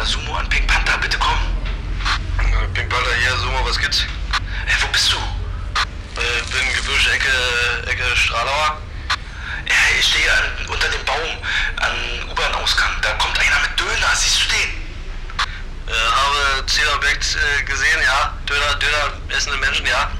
Panther, 0.00 0.06
Sumo 0.06 0.34
an 0.34 0.48
Pink 0.48 0.66
Panther, 0.66 0.96
bitte 0.98 1.18
komm. 1.18 1.38
Äh, 2.38 2.66
Pink 2.72 2.88
Panther 2.88 3.14
hier, 3.20 3.36
Sumo, 3.36 3.64
was 3.66 3.78
gibt's? 3.78 4.06
Ey, 4.66 4.74
wo 4.80 4.86
bist 4.88 5.12
du? 5.12 5.16
Äh, 5.16 6.42
bin 6.52 6.74
Gebüsch, 6.74 7.06
Ecke, 7.08 7.28
Ecke 7.86 8.16
Stralauer. 8.16 8.78
Ja, 9.68 9.74
ich 9.98 10.06
stehe 10.06 10.30
unter 10.68 10.88
dem 10.88 11.04
Baum 11.04 11.30
an 11.76 11.92
U-Bahn-Ausgang. 12.30 12.90
Da 13.02 13.12
kommt 13.14 13.38
einer 13.38 13.60
mit 13.60 13.78
Döner, 13.78 14.14
siehst 14.14 14.44
du 14.44 14.48
den? 14.48 14.70
Äh, 15.86 15.92
habe 15.92 16.66
Zielobjekt 16.66 17.36
äh, 17.36 17.62
gesehen, 17.64 18.00
ja. 18.02 18.34
Döner, 18.48 18.74
Döner, 18.76 19.12
essende 19.36 19.58
Menschen, 19.58 19.86
ja. 19.86 20.10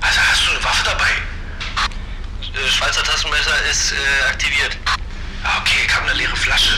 Also 0.00 0.20
hast 0.20 0.46
du 0.46 0.50
eine 0.50 0.64
Waffe 0.64 0.84
dabei? 0.84 1.10
Äh, 2.58 2.70
Schweizer 2.70 3.04
Taschenmesser 3.04 3.62
ist 3.70 3.92
äh, 3.92 4.30
aktiviert. 4.30 4.76
Ah, 5.44 5.58
Okay, 5.58 5.86
habe 5.94 6.06
eine 6.06 6.14
leere 6.14 6.36
Flasche. 6.36 6.74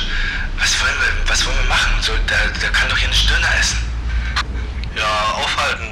Was 0.58 0.80
wollen 0.80 0.94
wir, 1.00 1.28
was 1.28 1.44
wollen 1.46 1.56
wir 1.56 1.68
machen? 1.68 1.92
So, 2.00 2.12
der, 2.16 2.48
der 2.48 2.70
kann 2.70 2.88
doch 2.88 2.96
hier 2.96 3.08
nicht 3.08 3.28
Döner 3.28 3.54
essen. 3.58 3.78
Ja, 4.95 5.32
aufhalten. 5.34 5.88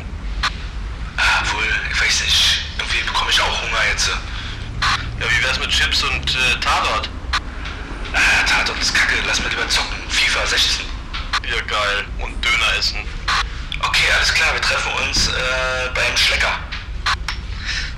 Ah, 1.16 1.42
wohl, 1.52 1.68
ich 1.90 2.00
weiß 2.00 2.20
nicht. 2.22 2.64
Irgendwie 2.78 3.02
bekomme 3.02 3.30
ich 3.30 3.40
auch 3.40 3.62
Hunger 3.62 3.84
jetzt. 3.90 4.08
Ja, 4.08 5.26
wie 5.28 5.44
wär's 5.44 5.58
mit 5.58 5.70
Chips 5.70 6.02
und 6.02 6.34
äh, 6.34 6.60
Tatort? 6.60 7.08
Ah, 8.12 8.44
Tatort 8.46 8.80
ist 8.80 8.94
kacke, 8.94 9.16
lass 9.26 9.40
mal 9.40 9.48
lieber 9.48 9.68
zocken. 9.68 9.96
FIFA 10.08 10.46
16. 10.46 10.86
Ja, 11.48 11.60
geil. 11.62 12.04
Und 12.18 12.44
Döner 12.44 12.74
essen. 12.78 12.98
Okay, 13.80 14.06
alles 14.16 14.32
klar, 14.32 14.52
wir 14.54 14.60
treffen 14.60 14.92
uns 15.06 15.28
äh, 15.28 15.88
beim 15.94 16.16
Schlecker. 16.16 16.58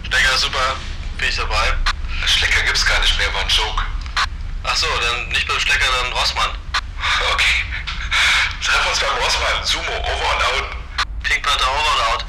Stecker, 0.07 0.39
super. 0.39 0.77
Bin 1.19 1.29
ich 1.29 1.37
dabei. 1.37 1.75
Schlecker 2.27 2.63
gibt's 2.63 2.87
gar 2.87 2.99
nicht 3.01 3.19
mehr, 3.19 3.33
war 3.35 3.43
ein 3.43 3.49
Joke. 3.49 3.83
Ach 4.75 4.79
so, 4.79 4.89
dann 5.01 5.29
nicht 5.29 5.47
beim 5.47 5.61
Stecker, 5.61 5.85
dann 6.03 6.13
Rossmann. 6.13 6.51
Okay. 7.33 7.63
Treffen 8.61 8.89
uns 8.91 8.99
beim 8.99 9.17
Rossmann. 9.23 9.65
Sumo, 9.65 9.97
over 10.01 10.33
and 10.33 10.43
out. 10.51 10.67
Pink 11.23 11.45
Panther 11.45 11.71
over 11.71 11.93
and 11.95 12.03
out. 12.11 12.25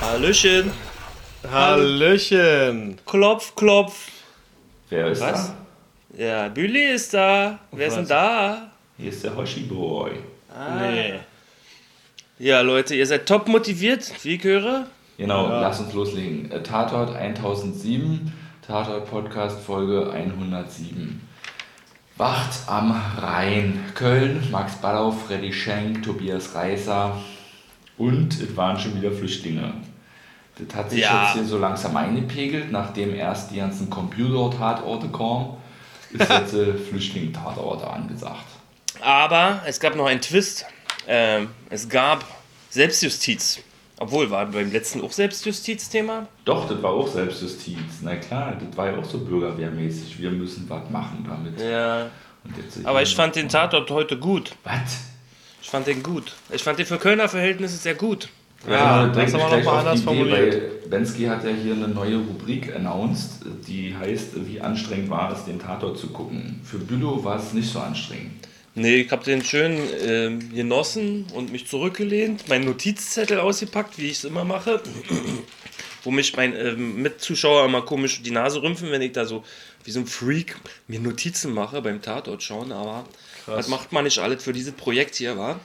Hallöchen. 0.00 0.72
Hallöchen. 1.52 2.98
Klopf, 3.04 3.54
klopf. 3.54 4.08
Wer 4.88 5.08
ist 5.08 5.20
Was? 5.20 5.48
da? 5.48 5.56
Ja, 6.16 6.48
Büli 6.48 6.94
ist 6.94 7.12
da. 7.12 7.58
Wer 7.70 7.88
ist 7.88 7.96
denn 7.96 8.08
da? 8.08 8.70
Hier 8.96 9.10
ist 9.10 9.22
der 9.24 9.36
Hoshi 9.36 9.60
Boy. 9.60 10.12
Nee. 10.80 11.20
Ja, 12.38 12.62
Leute, 12.62 12.94
ihr 12.94 13.06
seid 13.06 13.26
top 13.26 13.46
motiviert, 13.46 14.10
wie 14.22 14.36
ich 14.36 14.42
höre. 14.42 14.86
Genau, 15.22 15.46
lass 15.48 15.78
uns 15.80 15.92
loslegen. 15.92 16.50
Äh, 16.50 16.62
Tatort 16.64 17.14
1007, 17.14 18.32
Tatort 18.66 19.08
Podcast 19.08 19.60
Folge 19.60 20.10
107. 20.12 21.20
Wacht 22.16 22.50
am 22.66 22.90
Rhein. 23.18 23.84
Köln, 23.94 24.46
Max 24.50 24.74
Ballau, 24.76 25.12
Freddy 25.12 25.52
Schenk, 25.52 26.02
Tobias 26.02 26.54
Reißer 26.54 27.16
und 27.98 28.34
es 28.40 28.56
waren 28.56 28.78
schon 28.78 28.96
wieder 28.96 29.12
Flüchtlinge. 29.12 29.72
Das 30.58 30.76
hat 30.76 30.90
sich 30.90 31.00
Ja. 31.00 31.22
jetzt 31.24 31.34
hier 31.34 31.44
so 31.44 31.56
langsam 31.58 31.96
eingepegelt, 31.96 32.70
nachdem 32.72 33.14
erst 33.14 33.50
die 33.52 33.56
ganzen 33.56 33.88
Computer-Tatorte 33.88 35.08
kamen, 35.08 35.56
ist 36.12 36.28
jetzt 36.28 36.54
äh, 36.54 36.74
Flüchtling-Tatorte 36.90 37.88
angesagt. 37.88 38.44
Aber 39.00 39.62
es 39.66 39.78
gab 39.80 39.94
noch 39.96 40.06
einen 40.06 40.20
Twist. 40.20 40.66
Ähm, 41.06 41.48
es 41.70 41.88
gab 41.88 42.24
Selbstjustiz. 42.70 43.60
Obwohl, 44.02 44.28
war 44.32 44.46
beim 44.46 44.72
letzten 44.72 45.00
auch 45.00 45.12
Selbstjustiz-Thema? 45.12 46.26
Doch, 46.44 46.68
das 46.68 46.82
war 46.82 46.90
auch 46.90 47.06
Selbstjustiz. 47.06 47.76
Na 48.00 48.16
klar, 48.16 48.58
das 48.58 48.76
war 48.76 48.90
ja 48.90 48.98
auch 48.98 49.04
so 49.04 49.18
bürgerwehrmäßig. 49.18 50.20
Wir 50.20 50.32
müssen 50.32 50.68
was 50.68 50.90
machen 50.90 51.24
damit. 51.28 51.60
Ja. 51.60 52.10
Aber 52.82 53.02
ich 53.02 53.14
fand 53.14 53.36
den 53.36 53.48
Tatort 53.48 53.92
heute 53.92 54.18
gut. 54.18 54.56
Was? 54.64 55.04
Ich 55.62 55.70
fand 55.70 55.86
den 55.86 56.02
gut. 56.02 56.32
Ich 56.50 56.64
fand 56.64 56.80
den 56.80 56.86
für 56.86 56.98
Kölner 56.98 57.28
Verhältnisse 57.28 57.76
sehr 57.76 57.94
gut. 57.94 58.28
Ja, 58.68 59.06
das 59.06 59.16
das 59.16 59.32
bringt 59.32 59.44
haben 59.44 59.52
mich 59.52 59.62
wir 59.62 59.62
gleich 59.62 59.64
noch 59.64 59.72
mal 59.72 59.78
auf 59.78 59.84
die 59.84 59.86
anders 59.86 59.94
Idee, 59.94 60.04
formuliert. 60.04 60.90
Bensky 60.90 61.24
hat 61.26 61.44
ja 61.44 61.50
hier 61.50 61.74
eine 61.74 61.86
neue 61.86 62.16
Rubrik 62.16 62.74
announced, 62.74 63.44
die 63.68 63.94
heißt, 63.96 64.30
wie 64.48 64.60
anstrengend 64.60 65.10
war 65.10 65.32
es, 65.32 65.44
den 65.44 65.60
Tatort 65.60 65.96
zu 65.96 66.08
gucken. 66.08 66.60
Für 66.64 66.78
Bülow 66.78 67.22
war 67.22 67.36
es 67.38 67.52
nicht 67.52 67.72
so 67.72 67.78
anstrengend. 67.78 68.48
Nee, 68.74 69.02
ich 69.02 69.10
habe 69.12 69.22
den 69.24 69.44
schön 69.44 69.78
ähm, 70.00 70.54
genossen 70.54 71.26
und 71.34 71.52
mich 71.52 71.66
zurückgelehnt, 71.66 72.48
meinen 72.48 72.64
Notizzettel 72.64 73.38
ausgepackt, 73.40 73.98
wie 73.98 74.06
ich 74.06 74.18
es 74.18 74.24
immer 74.24 74.44
mache. 74.44 74.82
Wo 76.02 76.10
mich 76.10 76.34
mein 76.36 76.56
ähm, 76.56 77.02
Mitzuschauer 77.02 77.66
immer 77.66 77.82
komisch 77.82 78.22
die 78.22 78.30
Nase 78.30 78.62
rümpfen, 78.62 78.90
wenn 78.90 79.02
ich 79.02 79.12
da 79.12 79.26
so 79.26 79.44
wie 79.84 79.90
so 79.90 80.00
ein 80.00 80.06
Freak 80.06 80.56
mir 80.88 81.00
Notizen 81.00 81.52
mache 81.52 81.82
beim 81.82 82.00
Tatort 82.00 82.42
schauen. 82.42 82.72
Aber 82.72 83.04
das 83.46 83.68
macht 83.68 83.92
man 83.92 84.04
nicht 84.04 84.18
alles 84.18 84.42
für 84.42 84.52
dieses 84.52 84.72
Projekt 84.72 85.16
hier, 85.16 85.36
war. 85.36 85.60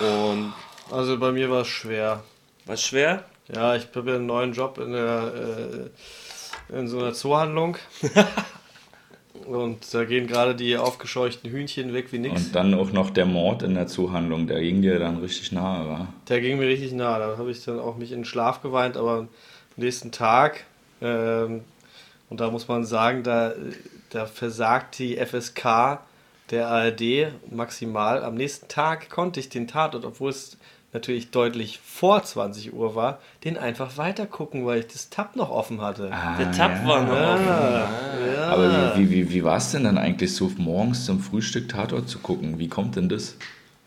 Und 0.00 0.52
Also 0.90 1.18
bei 1.18 1.32
mir 1.32 1.50
war 1.50 1.62
es 1.62 1.68
schwer. 1.68 2.22
was 2.66 2.82
schwer? 2.82 3.24
Ja, 3.52 3.74
ich 3.74 3.88
habe 3.94 4.10
ja 4.10 4.16
einen 4.16 4.26
neuen 4.26 4.52
Job 4.52 4.78
in, 4.78 4.92
der, 4.92 5.90
äh, 6.70 6.78
in 6.78 6.86
so 6.88 6.98
einer 7.00 7.12
Zoohandlung. 7.12 7.76
Und 9.46 9.92
da 9.92 10.04
gehen 10.04 10.26
gerade 10.26 10.54
die 10.54 10.76
aufgescheuchten 10.76 11.50
Hühnchen 11.50 11.92
weg 11.92 12.12
wie 12.12 12.18
nix. 12.18 12.46
Und 12.46 12.54
dann 12.54 12.74
auch 12.74 12.92
noch 12.92 13.10
der 13.10 13.26
Mord 13.26 13.62
in 13.62 13.74
der 13.74 13.86
Zuhandlung, 13.86 14.46
der 14.46 14.60
ging 14.60 14.82
dir 14.82 14.98
dann 14.98 15.18
richtig 15.18 15.52
nahe, 15.52 15.88
war. 15.88 16.08
Der 16.28 16.40
ging 16.40 16.58
mir 16.58 16.68
richtig 16.68 16.92
nah. 16.92 17.18
Da 17.18 17.36
habe 17.38 17.50
ich 17.50 17.64
dann 17.64 17.78
auch 17.78 17.96
mich 17.96 18.12
in 18.12 18.20
den 18.20 18.24
Schlaf 18.24 18.62
geweint, 18.62 18.96
aber 18.96 19.18
am 19.18 19.28
nächsten 19.76 20.12
Tag, 20.12 20.64
ähm, 21.00 21.62
und 22.28 22.40
da 22.40 22.50
muss 22.50 22.68
man 22.68 22.84
sagen, 22.84 23.22
da, 23.22 23.52
da 24.10 24.26
versagt 24.26 24.98
die 24.98 25.16
FSK 25.16 26.00
der 26.50 26.68
ARD 26.68 27.32
maximal. 27.50 28.22
Am 28.22 28.34
nächsten 28.34 28.68
Tag 28.68 29.10
konnte 29.10 29.40
ich 29.40 29.48
den 29.48 29.68
Tatort, 29.68 30.04
obwohl 30.04 30.30
es 30.30 30.56
natürlich 30.92 31.30
deutlich 31.30 31.80
vor 31.84 32.22
20 32.22 32.74
Uhr 32.74 32.94
war, 32.94 33.18
den 33.44 33.56
einfach 33.56 33.96
weiter 33.96 34.26
gucken, 34.26 34.66
weil 34.66 34.80
ich 34.80 34.86
das 34.88 35.10
Tab 35.10 35.36
noch 35.36 35.50
offen 35.50 35.80
hatte. 35.80 36.10
Der 36.38 36.52
Tab 36.52 36.86
war 36.86 37.02
noch 37.02 37.34
offen. 37.34 37.46
Ja. 37.46 38.48
Aber 38.48 38.96
wie, 38.96 39.10
wie, 39.10 39.30
wie, 39.30 39.44
war 39.44 39.56
es 39.56 39.72
denn 39.72 39.84
dann 39.84 39.98
eigentlich 39.98 40.34
so 40.34 40.50
morgens 40.58 41.06
zum 41.06 41.20
Frühstück 41.20 41.68
Tatort 41.68 42.08
zu 42.08 42.18
gucken? 42.18 42.58
Wie 42.58 42.68
kommt 42.68 42.96
denn 42.96 43.08
das? 43.08 43.36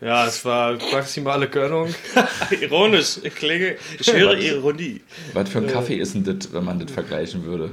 Ja, 0.02 0.26
es 0.26 0.44
war 0.44 0.78
maximale 0.92 1.48
Gönnung. 1.48 1.94
Ironisch, 2.62 3.20
ich 3.24 3.34
klinge, 3.34 3.76
ich 3.98 4.12
höre 4.12 4.38
Ironie. 4.38 5.02
Was 5.34 5.50
für 5.50 5.60
ein 5.60 5.68
Kaffee 5.68 5.96
ist 5.96 6.16
denn 6.16 6.24
das, 6.24 6.52
wenn 6.52 6.66
man 6.66 6.80
das 6.80 6.92
vergleichen 6.92 7.46
würde? 7.46 7.72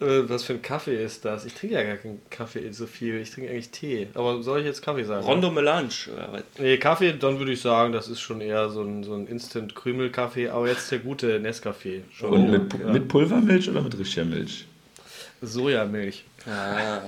Äh, 0.00 0.28
Was 0.28 0.44
für 0.44 0.54
ein 0.54 0.62
Kaffee 0.62 1.02
ist 1.02 1.24
das? 1.24 1.44
Ich 1.44 1.54
trinke 1.54 1.76
ja 1.76 1.84
gar 1.84 1.96
keinen 1.96 2.20
Kaffee 2.30 2.70
so 2.72 2.86
viel. 2.86 3.20
Ich 3.20 3.30
trinke 3.30 3.50
eigentlich 3.50 3.70
Tee. 3.70 4.08
Aber 4.14 4.42
soll 4.42 4.60
ich 4.60 4.66
jetzt 4.66 4.82
Kaffee 4.82 5.04
sagen? 5.04 5.24
Rondo 5.24 5.50
Melange. 5.50 5.88
oder 6.12 6.32
was? 6.32 6.42
Nee, 6.58 6.78
Kaffee, 6.78 7.12
dann 7.12 7.38
würde 7.38 7.52
ich 7.52 7.60
sagen, 7.60 7.92
das 7.92 8.08
ist 8.08 8.20
schon 8.20 8.40
eher 8.40 8.68
so 8.70 8.82
ein, 8.82 9.04
so 9.04 9.14
ein 9.14 9.26
Instant-Krümel-Kaffee. 9.26 10.48
Aber 10.48 10.68
jetzt 10.68 10.90
der 10.90 10.98
gute 10.98 11.38
Nescafé. 11.38 12.00
Schon 12.12 12.30
Und 12.32 12.50
mit, 12.50 12.74
ja. 12.78 12.92
mit 12.92 13.08
Pulvermilch 13.08 13.68
oder 13.70 13.82
mit 13.82 13.96
richtiger 13.96 14.24
Milch? 14.24 14.66
Sojamilch. 15.40 16.24
Ah. 16.46 17.00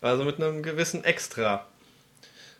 Also 0.00 0.24
mit 0.24 0.40
einem 0.40 0.62
gewissen 0.62 1.04
Extra. 1.04 1.66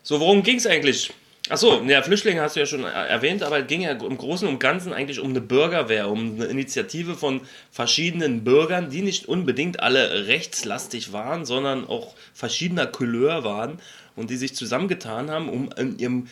So, 0.03 0.19
worum 0.19 0.43
ging 0.43 0.57
es 0.57 0.67
eigentlich? 0.67 1.13
Achso, 1.49 1.81
ja, 1.87 2.01
Flüchtlinge 2.01 2.41
hast 2.41 2.55
du 2.55 2.59
ja 2.59 2.65
schon 2.65 2.83
erwähnt, 2.83 3.41
aber 3.41 3.59
es 3.59 3.67
ging 3.67 3.81
ja 3.81 3.91
im 3.91 4.17
Großen 4.17 4.47
und 4.47 4.59
Ganzen 4.59 4.91
eigentlich 4.91 5.19
um 5.19 5.29
eine 5.29 5.41
Bürgerwehr, 5.41 6.09
um 6.09 6.35
eine 6.35 6.45
Initiative 6.45 7.15
von 7.15 7.41
verschiedenen 7.71 8.43
Bürgern, 8.43 8.89
die 8.89 9.01
nicht 9.01 9.27
unbedingt 9.27 9.79
alle 9.79 10.27
rechtslastig 10.27 11.13
waren, 11.13 11.45
sondern 11.45 11.87
auch 11.87 12.15
verschiedener 12.33 12.85
Couleur 12.85 13.43
waren 13.43 13.79
und 14.15 14.29
die 14.29 14.37
sich 14.37 14.55
zusammengetan 14.55 15.29
haben, 15.31 15.47
um 15.49 15.69
in 15.77 15.97
ihrem 15.99 16.27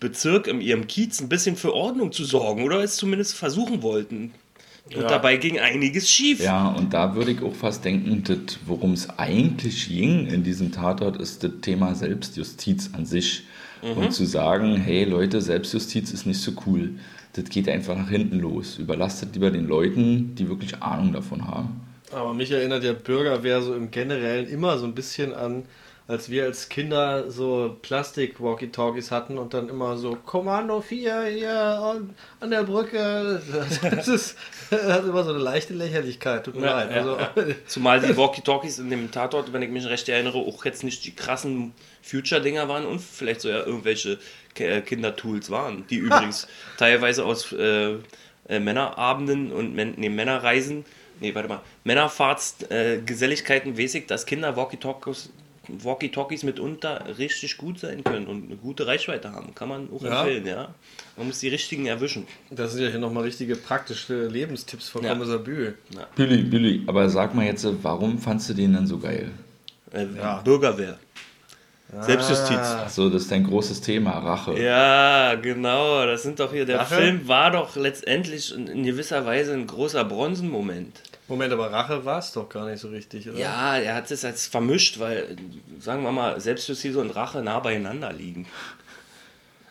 Bezirk, 0.00 0.48
in 0.48 0.60
ihrem 0.60 0.86
Kiez 0.86 1.20
ein 1.20 1.28
bisschen 1.28 1.56
für 1.56 1.72
Ordnung 1.74 2.12
zu 2.12 2.24
sorgen 2.24 2.64
oder 2.64 2.82
es 2.82 2.96
zumindest 2.96 3.34
versuchen 3.34 3.82
wollten. 3.82 4.34
Und 4.86 5.02
Ja. 5.02 5.08
dabei 5.08 5.36
ging 5.36 5.60
einiges 5.60 6.10
schief. 6.10 6.40
Ja, 6.40 6.66
und 6.66 6.92
da 6.92 7.14
würde 7.14 7.30
ich 7.30 7.42
auch 7.42 7.54
fast 7.54 7.84
denken, 7.84 8.24
worum 8.66 8.92
es 8.92 9.08
eigentlich 9.16 9.88
ging 9.88 10.26
in 10.26 10.42
diesem 10.42 10.72
Tatort, 10.72 11.20
ist 11.20 11.44
das 11.44 11.52
Thema 11.62 11.94
Selbstjustiz 11.94 12.90
an 12.92 13.06
sich. 13.06 13.44
Und 13.82 14.12
zu 14.12 14.24
sagen, 14.24 14.76
hey 14.76 15.04
Leute, 15.04 15.40
Selbstjustiz 15.40 16.12
ist 16.12 16.24
nicht 16.24 16.40
so 16.40 16.52
cool. 16.66 16.90
Das 17.32 17.46
geht 17.46 17.68
einfach 17.68 17.96
nach 17.96 18.10
hinten 18.10 18.38
los. 18.38 18.78
Überlastet 18.78 19.34
lieber 19.34 19.50
den 19.50 19.66
Leuten, 19.66 20.34
die 20.36 20.48
wirklich 20.48 20.82
Ahnung 20.82 21.12
davon 21.12 21.46
haben. 21.46 21.80
Aber 22.12 22.34
mich 22.34 22.50
erinnert 22.50 22.84
ja 22.84 22.92
Bürgerwehr 22.92 23.62
so 23.62 23.74
im 23.74 23.90
Generellen 23.90 24.46
immer 24.48 24.78
so 24.78 24.86
ein 24.86 24.94
bisschen 24.94 25.34
an, 25.34 25.64
als 26.08 26.28
wir 26.30 26.44
als 26.44 26.68
Kinder 26.68 27.30
so 27.30 27.76
Plastik-Walkie-Talkies 27.82 29.10
hatten 29.10 29.38
und 29.38 29.54
dann 29.54 29.68
immer 29.68 29.96
so 29.96 30.16
Kommando 30.16 30.80
4 30.80 31.22
hier 31.24 31.52
an, 32.40 32.50
der 32.50 32.64
Brücke. 32.64 33.40
Das 33.82 34.08
ist 34.08 34.36
das 34.70 34.84
hat 34.92 35.04
immer 35.04 35.22
so 35.24 35.30
eine 35.30 35.38
leichte 35.38 35.74
Lächerlichkeit. 35.74 36.44
Tut 36.44 36.56
mir 36.56 36.66
Ja, 36.66 36.82
leid. 36.82 36.90
ja, 36.90 36.96
Also, 36.98 37.18
Zumal 37.66 38.00
die 38.00 38.16
Walkie-Talkies 38.16 38.78
in 38.78 38.90
dem 38.90 39.10
Tatort, 39.10 39.52
wenn 39.52 39.62
ich 39.62 39.70
mich 39.70 39.86
recht 39.86 40.08
erinnere, 40.08 40.38
auch 40.38 40.64
jetzt 40.64 40.82
nicht 40.84 41.04
die 41.04 41.14
krassen 41.14 41.72
Future-Dinger 42.02 42.68
waren 42.68 42.84
und 42.86 43.00
vielleicht 43.00 43.40
so 43.40 43.48
ja 43.48 43.64
irgendwelche 43.64 44.18
äh, 44.58 44.80
Kindertools 44.80 45.50
waren, 45.50 45.86
die 45.88 45.96
übrigens 45.98 46.48
teilweise 46.78 47.24
aus 47.24 47.52
äh, 47.52 47.96
äh, 48.48 48.58
Männerabenden 48.58 49.52
und 49.52 49.74
nee, 49.74 50.08
Männerreisen 50.08 50.84
nee, 51.20 51.34
warte 51.34 51.48
mal, 51.48 51.60
Männerfahrtsgeselligkeiten 51.84 53.72
äh, 53.72 53.76
mäßig, 53.76 54.06
dass 54.06 54.26
Kinder 54.26 54.56
Walkie-Talkies 54.56 55.30
Walkie-Talkies 55.82 56.42
mitunter 56.42 57.04
richtig 57.18 57.56
gut 57.56 57.78
sein 57.78 58.02
können 58.04 58.26
und 58.26 58.46
eine 58.46 58.56
gute 58.56 58.86
Reichweite 58.86 59.32
haben. 59.32 59.54
Kann 59.54 59.68
man 59.68 59.88
auch 59.94 60.02
Ja. 60.02 60.20
empfehlen, 60.22 60.46
ja. 60.46 60.74
Man 61.16 61.26
muss 61.28 61.40
die 61.40 61.48
richtigen 61.48 61.86
erwischen. 61.86 62.26
Das 62.50 62.72
sind 62.72 62.82
ja 62.82 62.88
hier 62.90 62.98
nochmal 62.98 63.24
richtige 63.24 63.56
praktische 63.56 64.26
Lebenstipps 64.26 64.88
von 64.88 65.04
Ja. 65.04 65.10
Kommissar 65.12 65.38
Bühl. 65.38 65.76
Billy, 66.16 66.42
Billy, 66.42 66.82
aber 66.86 67.08
sag 67.08 67.34
mal 67.34 67.44
jetzt, 67.46 67.66
warum 67.82 68.18
fandst 68.18 68.48
du 68.50 68.54
den 68.54 68.72
dann 68.74 68.86
so 68.86 68.98
geil? 68.98 69.30
Äh, 69.92 70.06
Ja. 70.16 70.40
Bürgerwehr. 70.42 70.98
Selbstjustiz. 72.00 72.56
Ah, 72.56 72.88
So, 72.88 73.10
das 73.10 73.22
ist 73.22 73.30
dein 73.30 73.44
großes 73.44 73.82
Thema, 73.82 74.12
Rache. 74.12 74.58
Ja, 74.58 75.34
genau. 75.34 76.06
Das 76.06 76.22
sind 76.22 76.40
doch 76.40 76.50
hier. 76.50 76.64
Der 76.64 76.78
Rache? 76.78 76.94
Film 76.94 77.28
war 77.28 77.50
doch 77.50 77.76
letztendlich 77.76 78.54
in, 78.54 78.66
in 78.66 78.82
gewisser 78.82 79.26
Weise 79.26 79.52
ein 79.52 79.66
großer 79.66 80.02
Bronzenmoment. 80.04 81.02
Moment, 81.32 81.50
aber 81.50 81.72
Rache 81.72 82.04
war 82.04 82.18
es 82.18 82.32
doch 82.32 82.46
gar 82.46 82.68
nicht 82.68 82.78
so 82.78 82.88
richtig, 82.88 83.26
oder? 83.26 83.38
Ja, 83.38 83.78
er 83.78 83.94
hat 83.94 84.10
es 84.10 84.20
jetzt 84.20 84.48
vermischt, 84.48 84.98
weil, 84.98 85.34
sagen 85.80 86.02
wir 86.02 86.12
mal, 86.12 86.38
Selbstjustiz 86.38 86.94
und 86.96 87.08
Rache 87.08 87.40
nah 87.40 87.58
beieinander 87.58 88.12
liegen. 88.12 88.46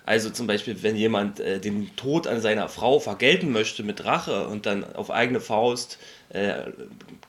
Also 0.04 0.32
zum 0.32 0.48
Beispiel, 0.48 0.82
wenn 0.82 0.96
jemand 0.96 1.40
äh, 1.40 1.60
den 1.60 1.96
Tod 1.96 2.26
an 2.26 2.42
seiner 2.42 2.68
Frau 2.68 3.00
vergelten 3.00 3.52
möchte 3.52 3.84
mit 3.84 4.04
Rache 4.06 4.48
und 4.48 4.66
dann 4.66 4.96
auf 4.96 5.12
eigene 5.12 5.40
Faust 5.40 6.00
äh, 6.30 6.72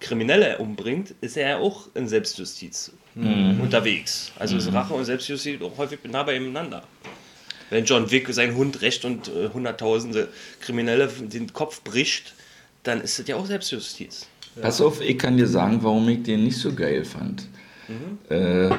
Kriminelle 0.01 0.57
umbringt, 0.57 1.15
ist 1.21 1.37
er 1.37 1.51
ja 1.51 1.59
auch 1.59 1.89
in 1.95 2.09
Selbstjustiz 2.09 2.93
unterwegs. 3.15 4.33
Also 4.39 4.57
ist 4.57 4.73
Rache 4.73 4.95
und 4.95 5.05
Selbstjustiz 5.05 5.61
auch 5.61 5.77
häufig 5.77 5.99
nah 6.05 6.23
beieinander. 6.23 6.85
Wenn 7.69 7.85
John 7.85 8.11
Wick 8.11 8.33
seinen 8.33 8.57
Hund 8.57 8.81
rächt 8.81 9.05
und 9.05 9.29
äh, 9.29 9.51
hunderttausende 9.53 10.29
Kriminelle 10.63 11.09
den 11.09 11.53
Kopf 11.53 11.83
bricht, 11.83 12.33
dann 12.83 13.01
ist 13.01 13.19
das 13.19 13.29
ja 13.29 13.37
auch 13.37 13.47
Selbstjustiz. 13.47 14.27
Pass 14.61 14.81
auf, 14.81 15.01
ich 15.01 15.19
kann 15.19 15.37
dir 15.37 15.47
sagen, 15.47 15.79
warum 15.83 16.09
ich 16.09 16.23
den 16.23 16.45
nicht 16.45 16.59
so 16.59 16.75
geil 16.75 17.05
fand. 17.05 17.47
Äh, 18.29 18.71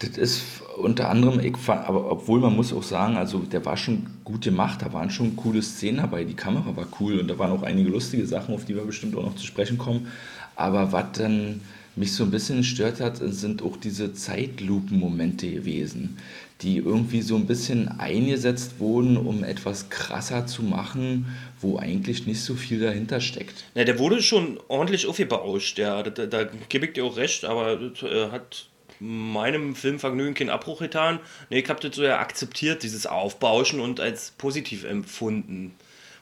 das 0.00 0.16
ist 0.16 0.42
unter 0.76 1.10
anderem, 1.10 1.40
ich 1.40 1.56
fand, 1.56 1.88
aber 1.88 2.10
obwohl 2.10 2.40
man 2.40 2.54
muss 2.54 2.72
auch 2.72 2.82
sagen, 2.82 3.16
also 3.16 3.38
der 3.38 3.64
war 3.64 3.76
schon 3.76 4.06
gut 4.24 4.42
gemacht, 4.42 4.82
da 4.82 4.92
waren 4.92 5.10
schon 5.10 5.34
coole 5.34 5.62
Szenen 5.62 5.98
dabei, 5.98 6.24
die 6.24 6.34
Kamera 6.34 6.76
war 6.76 6.86
cool 7.00 7.18
und 7.18 7.28
da 7.28 7.38
waren 7.38 7.50
auch 7.50 7.62
einige 7.62 7.90
lustige 7.90 8.26
Sachen, 8.26 8.54
auf 8.54 8.64
die 8.64 8.76
wir 8.76 8.84
bestimmt 8.84 9.16
auch 9.16 9.24
noch 9.24 9.34
zu 9.34 9.44
sprechen 9.44 9.76
kommen. 9.76 10.08
Aber 10.54 10.92
was 10.92 11.06
dann 11.14 11.60
mich 11.96 12.12
so 12.12 12.24
ein 12.24 12.30
bisschen 12.30 12.58
gestört 12.58 13.00
hat, 13.00 13.16
sind 13.20 13.62
auch 13.62 13.76
diese 13.76 14.12
Zeitlupen-Momente 14.12 15.50
gewesen, 15.50 16.16
die 16.60 16.76
irgendwie 16.76 17.22
so 17.22 17.34
ein 17.36 17.46
bisschen 17.46 17.88
eingesetzt 17.88 18.78
wurden, 18.78 19.16
um 19.16 19.42
etwas 19.42 19.90
krasser 19.90 20.46
zu 20.46 20.62
machen, 20.62 21.26
wo 21.60 21.78
eigentlich 21.78 22.26
nicht 22.26 22.42
so 22.42 22.54
viel 22.54 22.80
dahinter 22.80 23.20
steckt. 23.20 23.64
Ja, 23.74 23.84
der 23.84 23.98
wurde 23.98 24.22
schon 24.22 24.60
ordentlich 24.68 25.06
aufgebauscht, 25.06 25.78
ja. 25.78 26.02
Da, 26.02 26.10
da, 26.10 26.26
da 26.26 26.50
gebe 26.68 26.86
ich 26.86 26.92
dir 26.92 27.04
auch 27.04 27.16
recht, 27.16 27.44
aber 27.44 27.76
das 27.76 28.02
äh, 28.02 28.30
hat 28.30 28.68
meinem 29.00 29.74
Filmvergnügen 29.74 30.34
keinen 30.34 30.50
Abbruch 30.50 30.80
getan. 30.80 31.20
Nee, 31.50 31.60
ich 31.60 31.68
habe 31.68 31.80
das 31.80 31.96
so 31.96 32.02
ja 32.02 32.18
akzeptiert, 32.18 32.82
dieses 32.82 33.06
Aufbauschen 33.06 33.80
und 33.80 34.00
als 34.00 34.32
positiv 34.32 34.84
empfunden. 34.84 35.74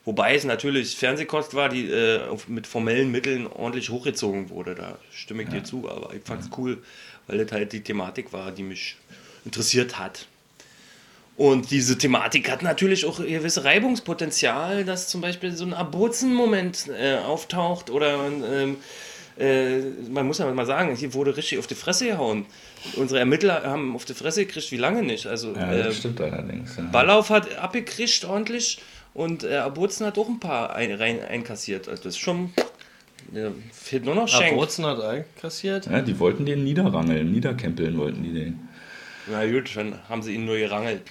Wobei 0.04 0.36
es 0.36 0.44
natürlich 0.44 0.94
Fernsehkost 0.96 1.54
war, 1.54 1.68
die 1.68 1.90
äh, 1.90 2.20
mit 2.46 2.66
formellen 2.66 3.10
Mitteln 3.10 3.46
ordentlich 3.46 3.90
hochgezogen 3.90 4.50
wurde. 4.50 4.76
Da 4.76 4.98
stimme 5.10 5.42
ich 5.42 5.48
dir 5.48 5.64
zu, 5.64 5.90
aber 5.90 6.14
ich 6.14 6.22
fand 6.22 6.42
es 6.42 6.50
cool, 6.56 6.78
weil 7.26 7.38
das 7.38 7.50
halt 7.50 7.72
die 7.72 7.80
Thematik 7.80 8.32
war, 8.32 8.52
die 8.52 8.62
mich 8.62 8.96
interessiert 9.44 9.98
hat. 9.98 10.26
Und 11.36 11.70
diese 11.70 11.98
Thematik 11.98 12.50
hat 12.50 12.62
natürlich 12.62 13.04
auch 13.04 13.20
ein 13.20 13.26
gewisses 13.26 13.64
Reibungspotenzial, 13.64 14.84
dass 14.84 15.08
zum 15.08 15.20
Beispiel 15.20 15.54
so 15.54 15.64
ein 15.66 15.74
Abruzzen-Moment 15.74 16.88
äh, 16.98 17.16
auftaucht 17.18 17.90
oder 17.90 18.26
ähm, 18.26 18.76
äh, 19.38 19.80
man 20.10 20.26
muss 20.26 20.38
ja 20.38 20.50
mal 20.52 20.64
sagen, 20.64 20.96
hier 20.96 21.12
wurde 21.12 21.36
richtig 21.36 21.58
auf 21.58 21.66
die 21.66 21.74
Fresse 21.74 22.06
gehauen. 22.06 22.46
Unsere 22.96 23.20
Ermittler 23.20 23.64
haben 23.64 23.94
auf 23.94 24.06
die 24.06 24.14
Fresse 24.14 24.46
gekriegt, 24.46 24.72
wie 24.72 24.78
lange 24.78 25.02
nicht. 25.02 25.26
Also 25.26 25.52
Ja, 25.52 25.72
äh, 25.72 25.84
das 25.84 25.98
stimmt 25.98 26.20
allerdings. 26.22 26.76
Ja. 26.76 26.84
Ballauf 26.84 27.28
hat 27.28 27.54
abgekriegt 27.58 28.24
ordentlich 28.24 28.78
und 29.12 29.44
äh, 29.44 29.56
Abruzzen 29.56 30.06
hat 30.06 30.16
auch 30.16 30.28
ein 30.28 30.40
paar 30.40 30.74
ein, 30.74 30.92
rein, 30.92 31.20
einkassiert. 31.22 31.86
Also 31.88 32.04
das 32.04 32.14
ist 32.14 32.20
schon. 32.20 32.52
Ja, 33.34 33.50
fehlt 33.72 34.04
nur 34.04 34.14
noch 34.14 34.28
Schenk. 34.28 34.52
Abruzzen 34.52 34.86
hat 34.86 35.00
einkassiert. 35.02 35.86
Ja, 35.86 36.00
die 36.00 36.18
wollten 36.18 36.46
den 36.46 36.64
niederrangeln, 36.64 37.32
niederkämpeln 37.32 37.98
wollten 37.98 38.22
die 38.22 38.32
den. 38.32 38.68
Na 39.26 39.44
gut, 39.44 39.74
dann 39.74 39.98
haben 40.08 40.22
sie 40.22 40.34
ihn 40.34 40.46
nur 40.46 40.56
gerangelt. 40.56 41.02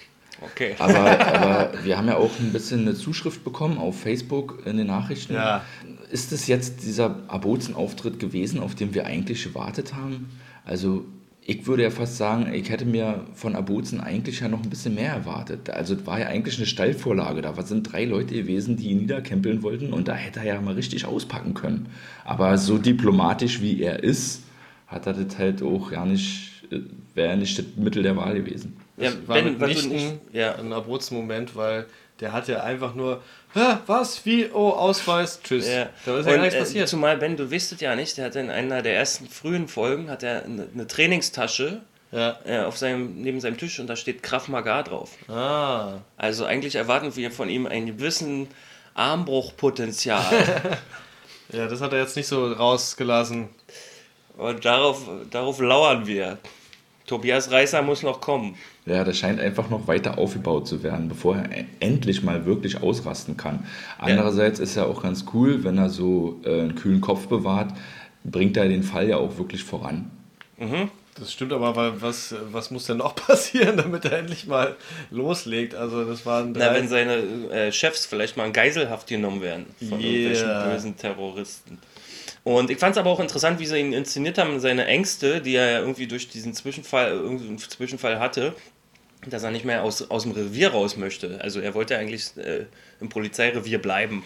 Okay. 0.41 0.75
Aber, 0.79 1.27
aber 1.27 1.71
wir 1.83 1.97
haben 1.97 2.07
ja 2.07 2.17
auch 2.17 2.31
ein 2.39 2.51
bisschen 2.51 2.81
eine 2.81 2.95
Zuschrift 2.95 3.43
bekommen 3.43 3.77
auf 3.77 3.99
Facebook 3.99 4.63
in 4.65 4.77
den 4.77 4.87
Nachrichten. 4.87 5.33
Ja. 5.33 5.63
Ist 6.11 6.31
es 6.31 6.47
jetzt 6.47 6.83
dieser 6.83 7.23
Abruzzen-Auftritt 7.27 8.19
gewesen, 8.19 8.59
auf 8.59 8.75
den 8.75 8.93
wir 8.93 9.05
eigentlich 9.05 9.43
gewartet 9.43 9.95
haben? 9.95 10.29
Also 10.65 11.05
ich 11.47 11.67
würde 11.67 11.83
ja 11.83 11.91
fast 11.91 12.17
sagen, 12.17 12.51
ich 12.53 12.69
hätte 12.69 12.85
mir 12.85 13.23
von 13.35 13.55
Abruzzen 13.55 14.01
eigentlich 14.01 14.39
ja 14.39 14.47
noch 14.47 14.63
ein 14.63 14.69
bisschen 14.69 14.95
mehr 14.95 15.11
erwartet. 15.11 15.69
Also 15.69 15.93
es 15.93 16.05
war 16.05 16.19
ja 16.19 16.27
eigentlich 16.27 16.57
eine 16.57 16.65
Stallvorlage. 16.65 17.41
Da 17.41 17.61
sind 17.61 17.91
drei 17.91 18.05
Leute 18.05 18.33
gewesen, 18.33 18.77
die 18.77 18.89
ihn 18.89 18.99
niederkämpeln 18.99 19.61
wollten 19.61 19.93
und 19.93 20.07
da 20.07 20.15
hätte 20.15 20.39
er 20.39 20.45
ja 20.45 20.61
mal 20.61 20.73
richtig 20.73 21.05
auspacken 21.05 21.53
können. 21.53 21.87
Aber 22.23 22.57
so 22.57 22.79
diplomatisch 22.79 23.61
wie 23.61 23.81
er 23.81 24.03
ist, 24.03 24.41
hat 24.87 25.05
er 25.05 25.13
das 25.13 25.37
halt 25.37 25.61
auch 25.61 25.91
gar 25.91 26.07
nicht, 26.07 26.63
wäre 27.13 27.37
nicht 27.37 27.59
das 27.59 27.65
Mittel 27.75 28.01
der 28.01 28.17
Wahl 28.17 28.33
gewesen. 28.33 28.77
Ja, 28.97 29.11
Das 29.11 29.27
war 29.27 29.35
wenn, 29.35 29.57
mitnichten 29.57 29.89
nicht, 29.89 30.19
ja, 30.33 30.55
ein 30.55 30.71
Abruzzen-Moment, 30.71 31.55
weil 31.55 31.85
der 32.19 32.31
hat 32.31 32.47
ja 32.47 32.63
einfach 32.63 32.95
nur, 32.95 33.21
was, 33.87 34.25
wie, 34.25 34.49
oh, 34.53 34.69
Ausweis, 34.71 35.41
tschüss. 35.41 35.67
Ja. 35.67 35.89
Da 36.05 36.19
ist 36.19 36.25
ja 36.25 36.31
Und, 36.31 36.37
gar 36.37 36.37
nichts 36.37 36.55
äh, 36.55 36.59
passiert. 36.59 36.87
Zumal 36.89 37.17
Ben, 37.17 37.35
du 37.37 37.51
wisst 37.51 37.71
es 37.71 37.81
ja 37.81 37.95
nicht, 37.95 38.17
der 38.17 38.25
hat 38.25 38.35
in 38.35 38.49
einer 38.49 38.81
der 38.81 38.95
ersten 38.95 39.27
frühen 39.27 39.67
Folgen 39.67 40.09
hat 40.09 40.23
er 40.23 40.43
eine, 40.43 40.67
eine 40.73 40.87
Trainingstasche 40.87 41.81
ja. 42.11 42.37
äh, 42.45 42.59
auf 42.59 42.77
seinem, 42.77 43.21
neben 43.21 43.41
seinem 43.41 43.57
Tisch 43.57 43.79
und 43.79 43.87
da 43.87 43.95
steht 43.95 44.23
Krav 44.23 44.47
Maga 44.47 44.83
drauf. 44.83 45.11
Ah, 45.27 45.99
Also 46.17 46.45
eigentlich 46.45 46.75
erwarten 46.75 47.15
wir 47.15 47.31
von 47.31 47.49
ihm 47.49 47.65
einen 47.65 47.87
gewissen 47.87 48.47
Armbruchpotenzial. 48.93 50.23
ja, 51.51 51.67
das 51.67 51.81
hat 51.81 51.91
er 51.93 51.99
jetzt 51.99 52.15
nicht 52.15 52.27
so 52.27 52.51
rausgelassen. 52.51 53.49
und 54.37 54.63
darauf, 54.63 55.01
darauf 55.31 55.59
lauern 55.59 56.07
wir. 56.07 56.37
Tobias 57.05 57.51
Reißer 57.51 57.81
muss 57.81 58.03
noch 58.03 58.19
kommen. 58.19 58.57
Ja, 58.85 59.03
das 59.03 59.17
scheint 59.17 59.39
einfach 59.39 59.69
noch 59.69 59.87
weiter 59.87 60.17
aufgebaut 60.19 60.67
zu 60.67 60.83
werden, 60.83 61.09
bevor 61.09 61.37
er 61.37 61.51
e- 61.51 61.65
endlich 61.79 62.21
mal 62.21 62.45
wirklich 62.45 62.81
ausrasten 62.83 63.35
kann. 63.35 63.65
Andererseits 63.97 64.59
ist 64.59 64.77
er 64.77 64.85
auch 64.87 65.01
ganz 65.01 65.25
cool, 65.33 65.63
wenn 65.63 65.77
er 65.77 65.89
so 65.89 66.39
äh, 66.45 66.61
einen 66.61 66.75
kühlen 66.75 67.01
Kopf 67.01 67.27
bewahrt, 67.27 67.73
bringt 68.23 68.57
er 68.57 68.67
den 68.67 68.83
Fall 68.83 69.09
ja 69.09 69.17
auch 69.17 69.37
wirklich 69.37 69.63
voran. 69.63 70.11
Das 71.17 71.31
stimmt 71.31 71.53
aber, 71.53 71.75
weil 71.75 72.01
was, 72.01 72.35
was 72.51 72.71
muss 72.71 72.85
denn 72.85 72.97
noch 72.97 73.15
passieren, 73.27 73.77
damit 73.77 74.05
er 74.05 74.19
endlich 74.19 74.47
mal 74.47 74.75
loslegt? 75.11 75.73
Also 75.73 76.03
das 76.05 76.25
waren 76.25 76.51
Na, 76.51 76.67
drei, 76.67 76.75
wenn 76.75 76.87
seine 76.87 77.15
äh, 77.51 77.71
Chefs 77.71 78.05
vielleicht 78.05 78.37
mal 78.37 78.45
in 78.45 78.53
Geiselhaft 78.53 79.07
genommen 79.07 79.41
werden 79.41 79.65
von 79.79 79.99
Yeah. 79.99 80.09
irgendwelchen 80.11 80.71
bösen 80.71 80.97
Terroristen. 80.97 81.79
Und 82.43 82.69
ich 82.69 82.77
fand 82.77 82.91
es 82.95 82.99
aber 82.99 83.09
auch 83.09 83.19
interessant, 83.19 83.59
wie 83.59 83.65
sie 83.65 83.79
ihn 83.79 83.93
inszeniert 83.93 84.37
haben, 84.37 84.59
seine 84.59 84.85
Ängste, 84.85 85.41
die 85.41 85.55
er 85.55 85.71
ja 85.71 85.79
irgendwie 85.79 86.05
durch 86.05 86.27
diesen 86.29 86.53
Zwischenfall, 86.53 87.11
irgendeinen 87.11 87.57
Zwischenfall 87.57 88.19
hatte, 88.19 88.53
dass 89.29 89.43
er 89.43 89.51
nicht 89.51 89.65
mehr 89.65 89.83
aus, 89.83 90.09
aus 90.09 90.23
dem 90.23 90.31
Revier 90.31 90.71
raus 90.71 90.97
möchte. 90.97 91.39
Also 91.41 91.59
er 91.59 91.73
wollte 91.73 91.97
eigentlich 91.97 92.35
äh, 92.37 92.65
im 92.99 93.09
Polizeirevier 93.09 93.81
bleiben. 93.81 94.23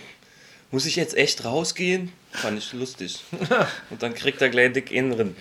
Muss 0.72 0.86
ich 0.86 0.96
jetzt 0.96 1.18
echt 1.18 1.46
rausgehen? 1.46 2.12
Fand 2.32 2.58
ich 2.58 2.74
lustig. 2.74 3.24
Und 3.90 4.04
dann 4.04 4.14
kriegt 4.14 4.42
er 4.42 4.50
gleich 4.50 4.72
dick 4.74 4.92
Inneren. 4.92 5.36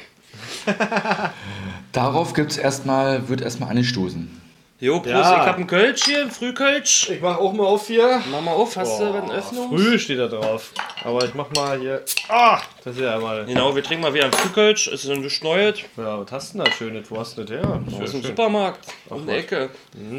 Darauf 1.93 2.33
gibt's 2.33 2.57
erstmal, 2.57 3.29
wird 3.29 3.41
erstmal 3.41 3.71
angestoßen. 3.71 4.48
Jo, 4.81 5.01
Prost, 5.01 5.13
Ja. 5.13 5.21
ich 5.43 5.47
hab 5.49 5.57
einen 5.57 5.67
Kölsch 5.67 6.05
hier, 6.05 6.31
Frühkölsch. 6.31 7.11
ich 7.11 7.21
mach 7.21 7.39
auch 7.39 7.53
mal 7.53 7.65
auf 7.67 7.89
hier. 7.89 8.23
Mach 8.31 8.41
mal 8.41 8.53
auf, 8.53 8.77
hast 8.77 9.01
du 9.01 9.07
Boah, 9.07 9.23
eine 9.25 9.33
Öffnung? 9.33 9.71
Früh 9.71 9.99
steht 9.99 10.21
da 10.21 10.29
drauf. 10.29 10.71
Aber 11.03 11.25
ich 11.25 11.35
mach 11.35 11.51
mal 11.51 11.81
hier. 11.81 12.05
Ah, 12.29 12.61
das 12.85 12.95
ist 12.95 13.03
ja 13.03 13.17
einmal. 13.17 13.45
Genau, 13.45 13.75
wir 13.75 13.83
trinken 13.83 14.03
mal 14.03 14.15
wieder 14.15 14.25
einen 14.25 14.33
Frühkölsch, 14.33 14.87
es 14.87 15.05
ist 15.05 15.21
gesteuert. 15.23 15.83
Ja, 15.97 16.21
was 16.21 16.31
hast 16.31 16.55
du 16.55 16.59
denn 16.59 16.67
da 16.67 16.73
Schönes? 16.73 17.11
Wo 17.11 17.19
hast 17.19 17.37
du 17.37 17.43
das 17.43 17.57
her? 17.57 17.83
Aus 18.01 18.13
dem 18.13 18.23
Supermarkt, 18.23 18.87
um 19.09 19.27
die 19.27 19.33
Ecke. 19.33 19.71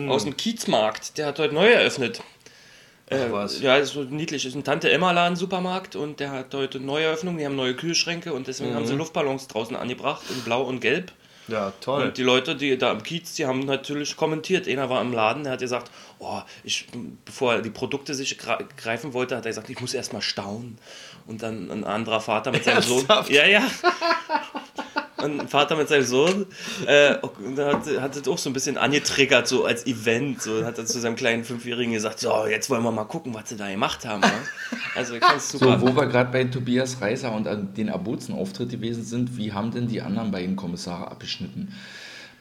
Aus 0.10 0.26
dem 0.26 0.36
Kiezmarkt, 0.36 1.18
der 1.18 1.28
hat 1.28 1.40
heute 1.40 1.54
neu 1.56 1.68
eröffnet. 1.70 2.22
Äh, 3.10 3.32
was. 3.32 3.62
Ja, 3.62 3.78
ist 3.78 3.94
so 3.94 4.04
niedlich. 4.04 4.46
Ist 4.46 4.56
ein 4.56 4.66
Tante 4.66 4.92
Emma 4.92 5.12
Laden 5.14 5.38
Supermarkt 5.38 5.96
und 5.96 6.20
der 6.20 6.32
hat 6.32 6.54
heute 6.54 6.82
neue 6.82 7.06
Eröffnung. 7.06 7.38
Die 7.38 7.46
haben 7.46 7.56
neue 7.56 7.76
Kühlschränke 7.76 8.34
und 8.34 8.48
deswegen 8.48 8.76
haben 8.76 8.86
sie 8.86 8.94
Luftballons 8.94 9.48
draußen 9.48 9.76
angebracht 9.78 10.22
in 10.30 10.42
Blau 10.42 10.64
und 10.64 10.82
Gelb. 10.82 11.12
Ja, 11.50 11.74
toll. 11.82 12.04
Und 12.04 12.18
die 12.18 12.24
Leute, 12.24 12.56
die 12.56 12.78
da 12.78 12.92
am 12.92 13.04
Kiez, 13.04 13.34
die 13.36 13.46
haben 13.46 13.66
natürlich 13.66 14.16
kommentiert. 14.18 14.68
Einer 14.68 14.90
war 14.90 15.02
im 15.02 15.14
Laden, 15.14 15.44
der 15.44 15.54
hat 15.54 15.60
gesagt, 15.60 15.92
oh, 16.20 16.42
ich, 16.64 16.88
bevor 17.26 17.56
er 17.56 17.62
die 17.62 17.70
Produkte 17.70 18.14
sich 18.14 18.38
greifen 18.38 19.14
wollte, 19.14 19.36
hat 19.36 19.46
er 19.46 19.52
gesagt, 19.52 19.70
ich 19.70 19.82
muss 19.82 19.94
erst 19.94 20.14
mal 20.14 20.22
staunen. 20.22 20.78
Und 21.28 21.44
dann 21.44 21.70
ein 21.70 21.84
anderer 21.84 22.22
Vater 22.22 22.52
mit 22.52 22.64
seinem 22.64 22.82
Sohn. 22.82 23.06
Ja, 23.30 23.46
ja. 23.46 23.62
Und 25.24 25.42
ein 25.42 25.48
Vater 25.48 25.76
mit 25.76 25.90
seinem 25.90 26.04
Sohn, 26.04 26.46
äh, 26.86 27.16
hat, 27.16 28.02
hat 28.02 28.16
das 28.16 28.28
auch 28.28 28.38
so 28.38 28.50
ein 28.50 28.54
bisschen 28.54 28.78
angetriggert, 28.78 29.48
so 29.48 29.66
als 29.66 29.86
Event. 29.86 30.42
So 30.42 30.64
hat 30.66 30.78
er 30.78 30.86
zu 30.86 31.00
seinem 31.00 31.16
kleinen 31.16 31.44
Fünfjährigen 31.44 31.94
gesagt: 31.94 32.20
So, 32.20 32.46
jetzt 32.48 32.70
wollen 32.70 32.84
wir 32.84 32.92
mal 32.92 33.06
gucken, 33.06 33.34
was 33.34 33.50
sie 33.50 33.58
da 33.58 33.70
gemacht 33.70 34.06
haben. 34.06 34.22
Ja? 34.24 34.32
Also 34.96 35.16
ich 35.16 35.24
fand's 35.24 35.52
So, 35.52 35.58
super. 35.58 35.82
wo 35.82 35.96
wir 35.96 36.08
gerade 36.08 36.32
bei 36.32 36.44
Tobias 36.46 37.02
Reiser 37.02 37.34
und 37.34 37.48
an 37.48 37.74
den 37.74 37.90
Abuzen-Auftritt 37.90 38.70
gewesen 38.70 39.04
sind, 39.04 39.38
wie 39.38 39.52
haben 39.54 39.72
denn 39.72 39.88
die 39.88 40.02
anderen 40.02 40.32
beiden 40.32 40.56
Kommissare 40.56 41.10
abgeschnitten? 41.12 41.74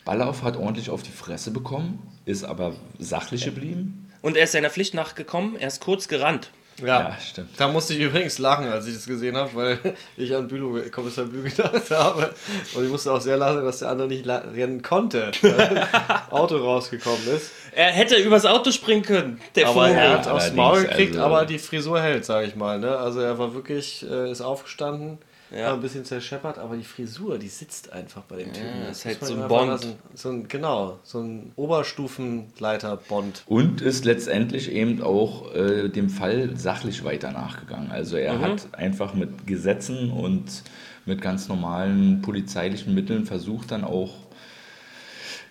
Ballauf 0.05 0.43
hat 0.43 0.57
ordentlich 0.57 0.89
auf 0.91 1.03
die 1.03 1.11
Fresse 1.13 1.51
bekommen, 1.51 1.99
ist 2.25 2.45
aber 2.45 2.75
sachlich 2.99 3.45
geblieben. 3.45 4.11
Und 4.23 4.37
er 4.37 4.45
ist 4.45 4.53
seiner 4.53 4.71
Pflicht 4.71 4.95
nachgekommen, 4.95 5.57
er 5.57 5.69
ist 5.69 5.81
kurz 5.81 6.09
gerannt. 6.09 6.51
Ja, 6.81 6.87
Ja, 7.11 7.17
stimmt. 7.21 7.49
Da 7.57 7.69
musste 7.69 7.95
ich 7.95 8.01
übrigens 8.01 8.39
lachen, 8.39 8.67
als 8.71 8.87
ich 8.87 8.95
das 8.95 9.07
gesehen 9.07 9.37
habe, 9.37 9.51
weil 9.55 9.79
ich 10.17 10.35
an 10.35 10.49
Bülow, 10.49 10.81
Kommissar 10.91 11.25
Bülow 11.25 11.43
gedacht 11.45 11.91
habe. 11.91 12.35
Und 12.75 12.85
ich 12.85 12.91
musste 12.91 13.13
auch 13.13 13.21
sehr 13.21 13.37
lachen, 13.37 13.65
dass 13.65 13.81
der 13.81 13.89
andere 13.91 14.09
nicht 14.09 14.27
rennen 14.27 14.83
konnte, 14.83 15.31
weil 15.43 15.75
das 15.75 15.89
Auto 16.31 16.57
rausgekommen 16.59 17.27
ist. 17.37 17.51
Er 17.75 17.87
hätte 17.93 18.17
übers 18.17 18.47
Auto 18.47 18.71
springen 18.73 19.03
können, 19.03 19.41
der 19.55 19.69
Aber 19.69 19.87
Vogel. 19.87 19.97
er 19.99 20.11
hat 20.19 20.29
aufs 20.29 20.53
Maul 20.53 20.83
gekriegt, 20.83 21.13
also- 21.17 21.25
aber 21.25 21.45
die 21.47 21.59
Frisur 21.59 22.01
hält, 22.01 22.25
sage 22.25 22.47
ich 22.47 22.57
mal. 22.57 22.79
Ne? 22.79 22.97
Also 22.97 23.21
er 23.21 23.39
war 23.39 23.55
wirklich, 23.55 24.05
äh, 24.09 24.31
ist 24.31 24.41
aufgestanden, 24.41 25.19
Ja. 25.51 25.67
war 25.67 25.75
ein 25.75 25.81
bisschen 25.81 26.05
zerscheppert, 26.05 26.59
aber 26.59 26.77
die 26.77 26.85
Frisur, 26.85 27.39
die 27.39 27.49
sitzt 27.49 27.93
einfach 27.93 28.23
bei 28.23 28.37
dem 28.37 28.53
Typen. 28.53 28.81
Ja, 28.83 28.89
Das 28.89 28.99
ist 28.99 29.05
halt 29.07 29.25
so 29.25 29.35
ein 29.35 29.49
Bond. 29.49 29.69
lassen. 29.69 29.95
So 30.15 30.29
ein, 30.31 30.49
genau, 30.49 30.99
so 31.03 31.21
ein 31.21 31.53
Oberstufenleiter-Bond. 31.57 33.45
Und 33.47 33.81
ist 33.81 34.05
letztendlich 34.05 34.71
eben 34.71 35.03
auch 35.03 35.55
äh, 35.55 35.89
dem 35.89 36.11
Fall 36.11 36.57
sachlich 36.57 37.05
weiter 37.05 37.33
nachgegangen. 37.33 37.91
Also 37.91 38.17
er 38.17 38.41
hat 38.41 38.75
einfach 38.75 39.15
mit 39.15 39.47
Gesetzen 39.47 40.11
und 40.11 40.63
mit 41.07 41.23
ganz 41.23 41.49
normalen 41.49 42.21
polizeilichen 42.21 42.95
Mitteln 42.95 43.25
versucht 43.25 43.71
dann 43.71 43.85
auch 43.85 44.15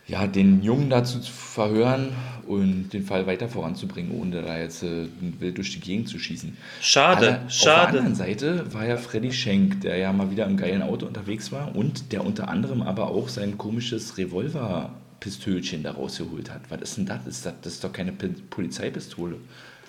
ja, 0.08 0.26
den 0.26 0.64
Jungen 0.64 0.90
dazu 0.90 1.20
zu 1.20 1.32
verhören 1.32 2.16
und 2.48 2.90
den 2.94 3.04
Fall 3.04 3.28
weiter 3.28 3.50
voranzubringen, 3.50 4.18
ohne 4.18 4.42
da 4.42 4.58
jetzt 4.58 4.82
äh, 4.84 5.08
wild 5.20 5.58
durch 5.58 5.74
die 5.74 5.82
Gegend 5.82 6.08
zu 6.08 6.18
schießen. 6.18 6.58
Schade, 6.82 7.28
Aber 7.28 7.38
Auf 7.38 7.44
der 7.44 7.50
schade. 7.50 7.88
anderen 8.00 8.16
Seite 8.16 8.74
war 8.74 8.86
ja 8.86 8.96
Freddy 8.96 9.34
Schenk, 9.34 9.82
der 9.82 9.98
ja 9.98 10.14
mal 10.14 10.32
wieder 10.32 10.46
im 10.46 10.56
geilen 10.56 10.82
Auto 10.82 11.06
unterwegs 11.06 11.52
war 11.52 11.76
und 11.76 12.14
der 12.14 12.26
unter 12.26 12.48
anderem 12.48 12.82
aber 12.82 13.08
auch 13.10 13.28
sein 13.28 13.58
komisches 13.58 14.18
Revolverpistölchen 14.18 15.84
da 15.84 15.92
rausgeholt 15.92 16.50
hat. 16.52 16.62
Was 16.70 16.82
ist 16.82 16.98
denn 16.98 17.06
das? 17.06 17.28
Ist 17.28 17.46
das, 17.46 17.54
das 17.62 17.74
ist 17.74 17.84
doch 17.84 17.92
keine 17.92 18.14
P 18.14 18.30
Polizeipistole. 18.50 19.36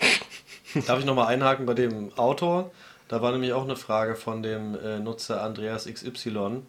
Darf 0.86 0.98
ich 0.98 1.06
nochmal 1.06 1.28
einhaken 1.28 1.64
bei 1.64 1.74
dem 1.74 2.12
Auto? 2.18 2.70
Da 3.06 3.22
war 3.22 3.30
nämlich 3.32 3.52
auch 3.52 3.64
eine 3.64 3.76
Frage 3.76 4.16
von 4.16 4.42
dem 4.42 4.74
äh, 4.74 4.98
Nutzer 4.98 5.42
Andreas 5.42 5.86
XY 5.86 6.62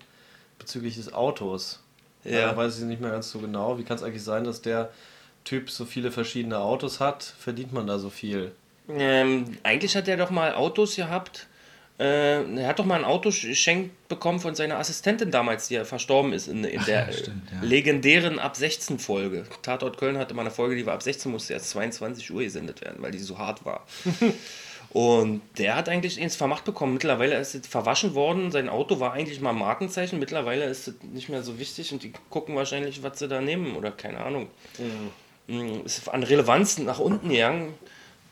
bezüglich 0.59 0.95
des 0.95 1.11
Autos. 1.13 1.79
Ja. 2.23 2.51
Da 2.51 2.57
weiß 2.57 2.79
ich 2.79 2.85
nicht 2.85 3.01
mehr 3.01 3.11
ganz 3.11 3.31
so 3.31 3.39
genau. 3.39 3.77
Wie 3.77 3.83
kann 3.83 3.97
es 3.97 4.03
eigentlich 4.03 4.23
sein, 4.23 4.43
dass 4.43 4.61
der 4.61 4.89
Typ 5.45 5.69
so 5.69 5.85
viele 5.85 6.11
verschiedene 6.11 6.59
Autos 6.59 6.99
hat? 6.99 7.23
Verdient 7.23 7.73
man 7.73 7.88
da 7.88 7.97
so 7.99 8.09
viel? 8.09 8.51
Ähm, 8.89 9.57
eigentlich 9.63 9.95
hat 9.95 10.07
er 10.07 10.17
doch 10.17 10.29
mal 10.29 10.53
Autos 10.53 10.95
gehabt. 10.95 11.47
Äh, 11.99 12.43
er 12.55 12.67
hat 12.67 12.79
doch 12.79 12.85
mal 12.85 12.95
ein 12.95 13.03
Auto 13.03 13.29
geschenkt 13.29 14.07
bekommen 14.07 14.39
von 14.39 14.55
seiner 14.55 14.79
Assistentin 14.79 15.31
damals, 15.31 15.67
die 15.67 15.73
ja 15.73 15.83
verstorben 15.83 16.31
ist 16.31 16.47
in, 16.47 16.63
in 16.63 16.83
der 16.85 17.07
ja, 17.07 17.11
stimmt, 17.11 17.51
ja. 17.51 17.59
legendären 17.61 18.39
Ab 18.39 18.55
16 18.55 18.99
Folge. 18.99 19.45
Tatort 19.61 19.97
Köln 19.97 20.17
hatte 20.17 20.33
mal 20.33 20.43
eine 20.43 20.51
Folge, 20.51 20.77
die 20.77 20.85
war 20.85 20.93
ab 20.93 21.03
16, 21.03 21.29
musste 21.29 21.53
erst 21.53 21.71
22 21.71 22.31
Uhr 22.31 22.41
gesendet 22.41 22.81
werden, 22.81 23.01
weil 23.01 23.11
die 23.11 23.19
so 23.19 23.38
hart 23.38 23.65
war. 23.65 23.85
Und 24.91 25.41
der 25.58 25.75
hat 25.75 25.88
eigentlich 25.88 26.19
ins 26.19 26.36
Vermacht 26.36 26.65
bekommen. 26.65 26.93
Mittlerweile 26.93 27.38
ist 27.38 27.53
es 27.53 27.67
verwaschen 27.67 28.15
worden. 28.15 28.51
Sein 28.51 28.69
Auto 28.69 29.00
war 29.00 29.13
eigentlich 29.13 29.39
mal 29.39 29.51
ein 29.51 29.58
Markenzeichen. 29.60 30.17
Mittlerweile 30.17 30.65
ist 30.65 30.88
es 30.88 30.96
nicht 31.13 31.29
mehr 31.29 31.43
so 31.43 31.60
wichtig 31.60 31.93
und 31.93 32.01
die 32.01 32.12
gucken 32.29 32.55
wahrscheinlich, 32.55 33.03
was 33.03 33.19
sie 33.19 33.27
da 33.27 33.39
nehmen 33.39 33.75
oder 33.75 33.91
keine 33.91 34.19
Ahnung. 34.19 34.48
Mm, 35.48 35.86
Ist 35.86 36.10
an 36.10 36.24
Relevanz 36.24 36.79
nach 36.79 37.00
unten 37.00 37.29
gegangen. 37.29 37.74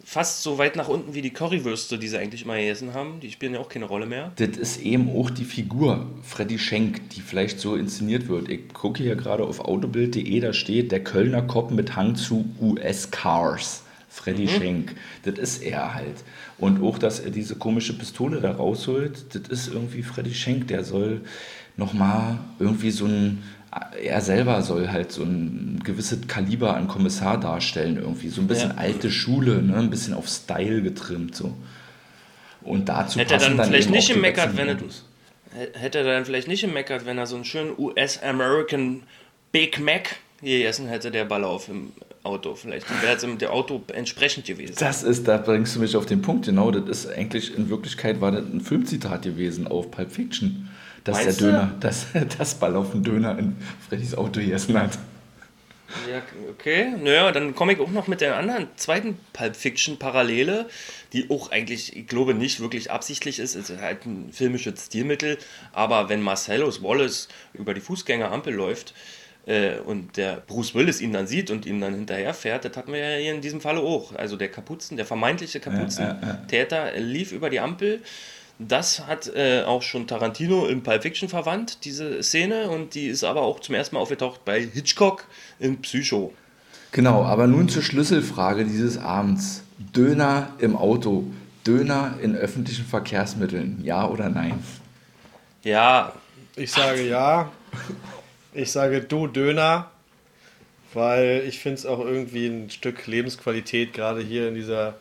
Fast 0.04 0.42
so 0.42 0.58
weit 0.58 0.78
nach 0.78 0.88
unten 0.88 1.14
wie 1.14 1.22
die 1.22 1.32
Currywürste, 1.34 2.00
die 2.00 2.08
sie 2.08 2.18
eigentlich 2.18 2.46
mal 2.46 2.60
gegessen 2.60 2.94
haben. 2.94 3.20
Die 3.20 3.30
spielen 3.30 3.54
ja 3.54 3.60
auch 3.60 3.68
keine 3.70 3.86
Rolle 3.86 4.06
mehr. 4.06 4.32
Das 4.38 4.58
ist 4.58 4.82
eben 4.82 5.10
auch 5.16 5.30
die 5.30 5.44
Figur 5.44 6.08
Freddy 6.24 6.58
Schenk, 6.58 7.10
die 7.10 7.20
vielleicht 7.20 7.60
so 7.60 7.76
inszeniert 7.76 8.30
wird. 8.30 8.50
Ich 8.50 8.74
gucke 8.74 9.04
hier 9.04 9.16
gerade 9.16 9.44
auf 9.44 9.60
autobild.de, 9.60 10.40
da 10.40 10.54
steht 10.54 10.92
der 10.94 11.04
Kölner 11.04 11.42
Cop 11.42 11.72
mit 11.72 11.96
Hang 11.98 12.16
zu 12.16 12.46
US-Cars. 12.62 13.84
Freddy 14.10 14.48
Schenk. 14.48 14.96
Das 15.24 15.38
ist 15.38 15.62
er 15.62 15.94
halt. 15.94 16.24
Und 16.60 16.82
auch, 16.82 16.98
dass 16.98 17.20
er 17.20 17.30
diese 17.30 17.56
komische 17.56 17.94
Pistole 17.98 18.42
da 18.42 18.52
rausholt, 18.52 19.26
das 19.36 19.48
ist 19.50 19.68
irgendwie 19.74 20.02
Freddy 20.02 20.34
Schenk. 20.34 20.68
Der 20.70 20.84
soll 20.84 21.22
nochmal 21.76 22.40
irgendwie 22.60 22.90
so 22.90 23.06
ein, 23.06 23.44
er 24.02 24.22
selber 24.22 24.62
soll 24.64 24.88
halt 24.90 25.12
so 25.12 25.22
ein 25.24 25.80
gewisses 25.84 26.28
Kaliber 26.28 26.76
an 26.76 26.88
Kommissar 26.88 27.40
darstellen 27.40 27.98
irgendwie. 27.98 28.30
So 28.30 28.42
ein 28.42 28.48
bisschen 28.48 28.72
Ja. 28.72 28.78
alte 28.78 29.12
Schule, 29.12 29.62
ne? 29.62 29.78
ein 29.78 29.92
bisschen 29.92 30.16
auf 30.16 30.28
Style 30.28 30.82
getrimmt 30.82 31.36
so. 31.36 31.54
Und 32.62 32.90
dazu 32.90 33.20
Hätte 33.20 33.36
er 33.36 33.40
passen 33.40 33.58
dann 33.58 33.68
vielleicht 33.68 33.92
nicht 33.92 34.12
gemeckert, 34.12 34.58
wenn 34.58 34.70
er- 34.70 34.78
Hätte 35.80 36.00
er 36.00 36.04
dann 36.04 36.26
vielleicht 36.26 36.48
nicht 36.48 36.62
gemeckert, 36.62 37.06
wenn 37.06 37.18
er 37.18 37.26
so 37.28 37.36
einen 37.36 37.46
schönen 37.46 37.72
US-American 37.78 39.04
Big 39.52 39.80
Mac 39.80 40.18
gegessen 40.42 40.88
hätte, 40.88 41.12
der 41.12 41.26
Ballauf 41.26 41.70
im 41.70 41.92
Auto. 42.24 42.56
Vielleicht 42.56 42.90
wäre 43.02 43.16
es 43.16 43.24
im 43.24 43.38
der 43.38 43.54
Auto 43.54 43.82
entsprechend 43.94 44.46
gewesen. 44.46 44.76
Das 44.80 45.04
ist, 45.04 45.28
da 45.28 45.38
bringst 45.38 45.76
du 45.76 45.80
mich 45.80 45.96
auf 45.96 46.06
den 46.06 46.22
Punkt, 46.22 46.46
genau. 46.46 46.72
Das 46.72 47.06
ist 47.06 47.12
eigentlich, 47.12 47.56
in 47.56 47.70
Wirklichkeit 47.70 48.22
war 48.22 48.32
das 48.32 48.44
ein 48.44 48.62
Filmzitat 48.62 49.24
gewesen 49.24 49.68
auf 49.68 49.90
Pulp 49.92 50.12
Fiction. 50.12 50.70
Dass 51.04 51.24
Meinst 51.24 51.42
der 51.42 51.48
du? 51.48 51.54
Döner, 51.54 51.76
dass 51.80 52.08
das 52.38 52.56
Ball 52.56 52.76
auf 52.76 52.92
den 52.92 53.04
Döner 53.04 53.38
in 53.40 53.56
Freddys 53.88 54.16
Auto 54.16 54.40
gegessen 54.40 54.80
hat. 54.80 54.98
Ja, 56.12 56.22
okay. 56.50 56.94
Naja, 57.02 57.32
dann 57.32 57.56
komme 57.56 57.72
ich 57.72 57.80
auch 57.80 57.90
noch 57.90 58.08
mit 58.08 58.20
der 58.20 58.36
anderen 58.36 58.68
zweiten 58.76 59.18
Pulp 59.32 59.56
Fiction 59.56 59.98
Parallele, 59.98 60.68
die 61.14 61.30
auch 61.30 61.50
eigentlich, 61.52 61.96
ich 61.96 62.08
glaube, 62.08 62.34
nicht 62.34 62.60
wirklich 62.60 62.92
absichtlich 62.92 63.40
ist. 63.40 63.56
Es 63.56 63.70
ist 63.70 63.82
halt 63.82 64.06
ein 64.06 64.34
filmisches 64.34 64.88
Stilmittel. 64.88 65.38
Aber 65.72 66.10
wenn 66.10 66.22
Marcellus 66.22 66.84
Wallace 66.84 67.30
über 67.54 67.74
die 67.74 67.80
Fußgängerampel 67.80 68.54
läuft 68.54 68.94
äh, 69.48 69.80
und 69.80 70.18
der 70.18 70.44
Bruce 70.46 70.76
Willis 70.76 71.02
ihn 71.02 71.14
dann 71.14 71.26
sieht 71.26 71.50
und 71.50 71.66
ihm 71.66 71.80
dann 71.82 71.96
hinterherfährt, 71.96 72.66
das 72.66 72.76
hatten 72.76 72.92
wir 72.92 73.00
ja 73.00 73.18
hier 73.18 73.34
in 73.34 73.42
diesem 73.42 73.62
Falle 73.62 73.80
auch. 73.80 74.14
Also 74.14 74.36
der 74.36 74.50
Kapuzen, 74.50 74.98
der 74.98 75.06
vermeintliche 75.06 75.60
Kapuzentäter 75.60 76.92
lief 77.00 77.32
über 77.32 77.50
die 77.50 77.60
Ampel. 77.60 78.02
Das 78.60 79.08
hat 79.08 79.32
äh, 79.36 79.64
auch 79.64 79.84
schon 79.84 80.08
Tarantino 80.08 80.66
in 80.66 80.84
Pulp 80.84 81.04
Fiction 81.04 81.30
verwandt, 81.30 81.86
diese 81.86 82.24
Szene, 82.24 82.70
und 82.70 82.96
die 82.96 83.08
ist 83.08 83.24
aber 83.24 83.44
auch 83.44 83.60
zum 83.60 83.76
ersten 83.76 83.96
Mal 83.96 84.02
aufgetaucht 84.02 84.44
bei 84.46 84.62
Hitchcock 84.62 85.26
in 85.60 85.80
Psycho. 85.82 86.34
Genau, 86.92 87.24
aber 87.24 87.48
nun 87.48 87.70
zur 87.70 87.84
Schlüsselfrage 87.84 88.66
dieses 88.66 88.98
Abends. 88.98 89.64
Döner 89.78 90.50
im 90.58 90.76
Auto, 90.76 91.26
Döner 91.66 92.16
in 92.22 92.36
öffentlichen 92.36 92.86
Verkehrsmitteln, 92.86 93.80
ja 93.84 94.08
oder 94.08 94.30
nein? 94.30 94.64
Ja, 95.64 96.14
Ich 96.56 96.72
sage 96.72 97.08
ja. 97.08 97.52
Ich 98.54 98.72
sage 98.72 99.02
du 99.02 99.28
Döner, 99.28 99.92
weil 100.94 101.44
ich 101.48 101.60
finde 101.60 101.78
es 101.78 101.86
auch 101.86 102.00
irgendwie 102.00 102.48
ein 102.48 102.70
Stück 102.70 103.08
Lebensqualität, 103.08 103.94
gerade 103.94 104.22
hier 104.22 104.48
in 104.48 104.56
dieser 104.56 104.96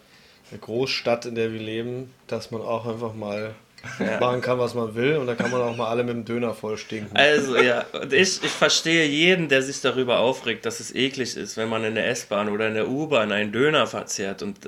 Großstadt, 0.61 1.26
in 1.26 1.35
der 1.35 1.53
wir 1.53 1.61
leben, 1.61 2.12
dass 2.26 2.50
man 2.50 2.62
auch 2.62 2.87
einfach 2.87 3.15
mal 3.15 3.55
machen 4.21 4.41
kann, 4.41 4.59
was 4.59 4.75
man 4.75 4.95
will 4.95 5.17
und 5.17 5.26
da 5.26 5.35
kann 5.35 5.50
man 5.50 5.61
auch 5.61 5.76
mal 5.76 5.88
alle 5.88 6.03
mit 6.03 6.15
dem 6.15 6.25
Döner 6.25 6.55
voll 6.55 6.76
stinken. 6.76 7.17
also 7.17 7.57
ja, 7.57 7.85
und 7.93 8.12
ich, 8.12 8.43
ich 8.43 8.50
verstehe 8.50 9.07
jeden, 9.07 9.49
der 9.49 9.62
sich 9.62 9.81
darüber 9.81 10.19
aufregt, 10.19 10.67
dass 10.67 10.81
es 10.81 10.95
eklig 10.95 11.37
ist, 11.37 11.57
wenn 11.57 11.69
man 11.69 11.85
in 11.85 11.95
der 11.95 12.09
S-Bahn 12.09 12.49
oder 12.49 12.69
in 12.69 12.75
der 12.75 12.88
U-Bahn 12.88 13.33
einen 13.33 13.53
Döner 13.53 13.87
verzehrt 13.87 14.43
und 14.43 14.59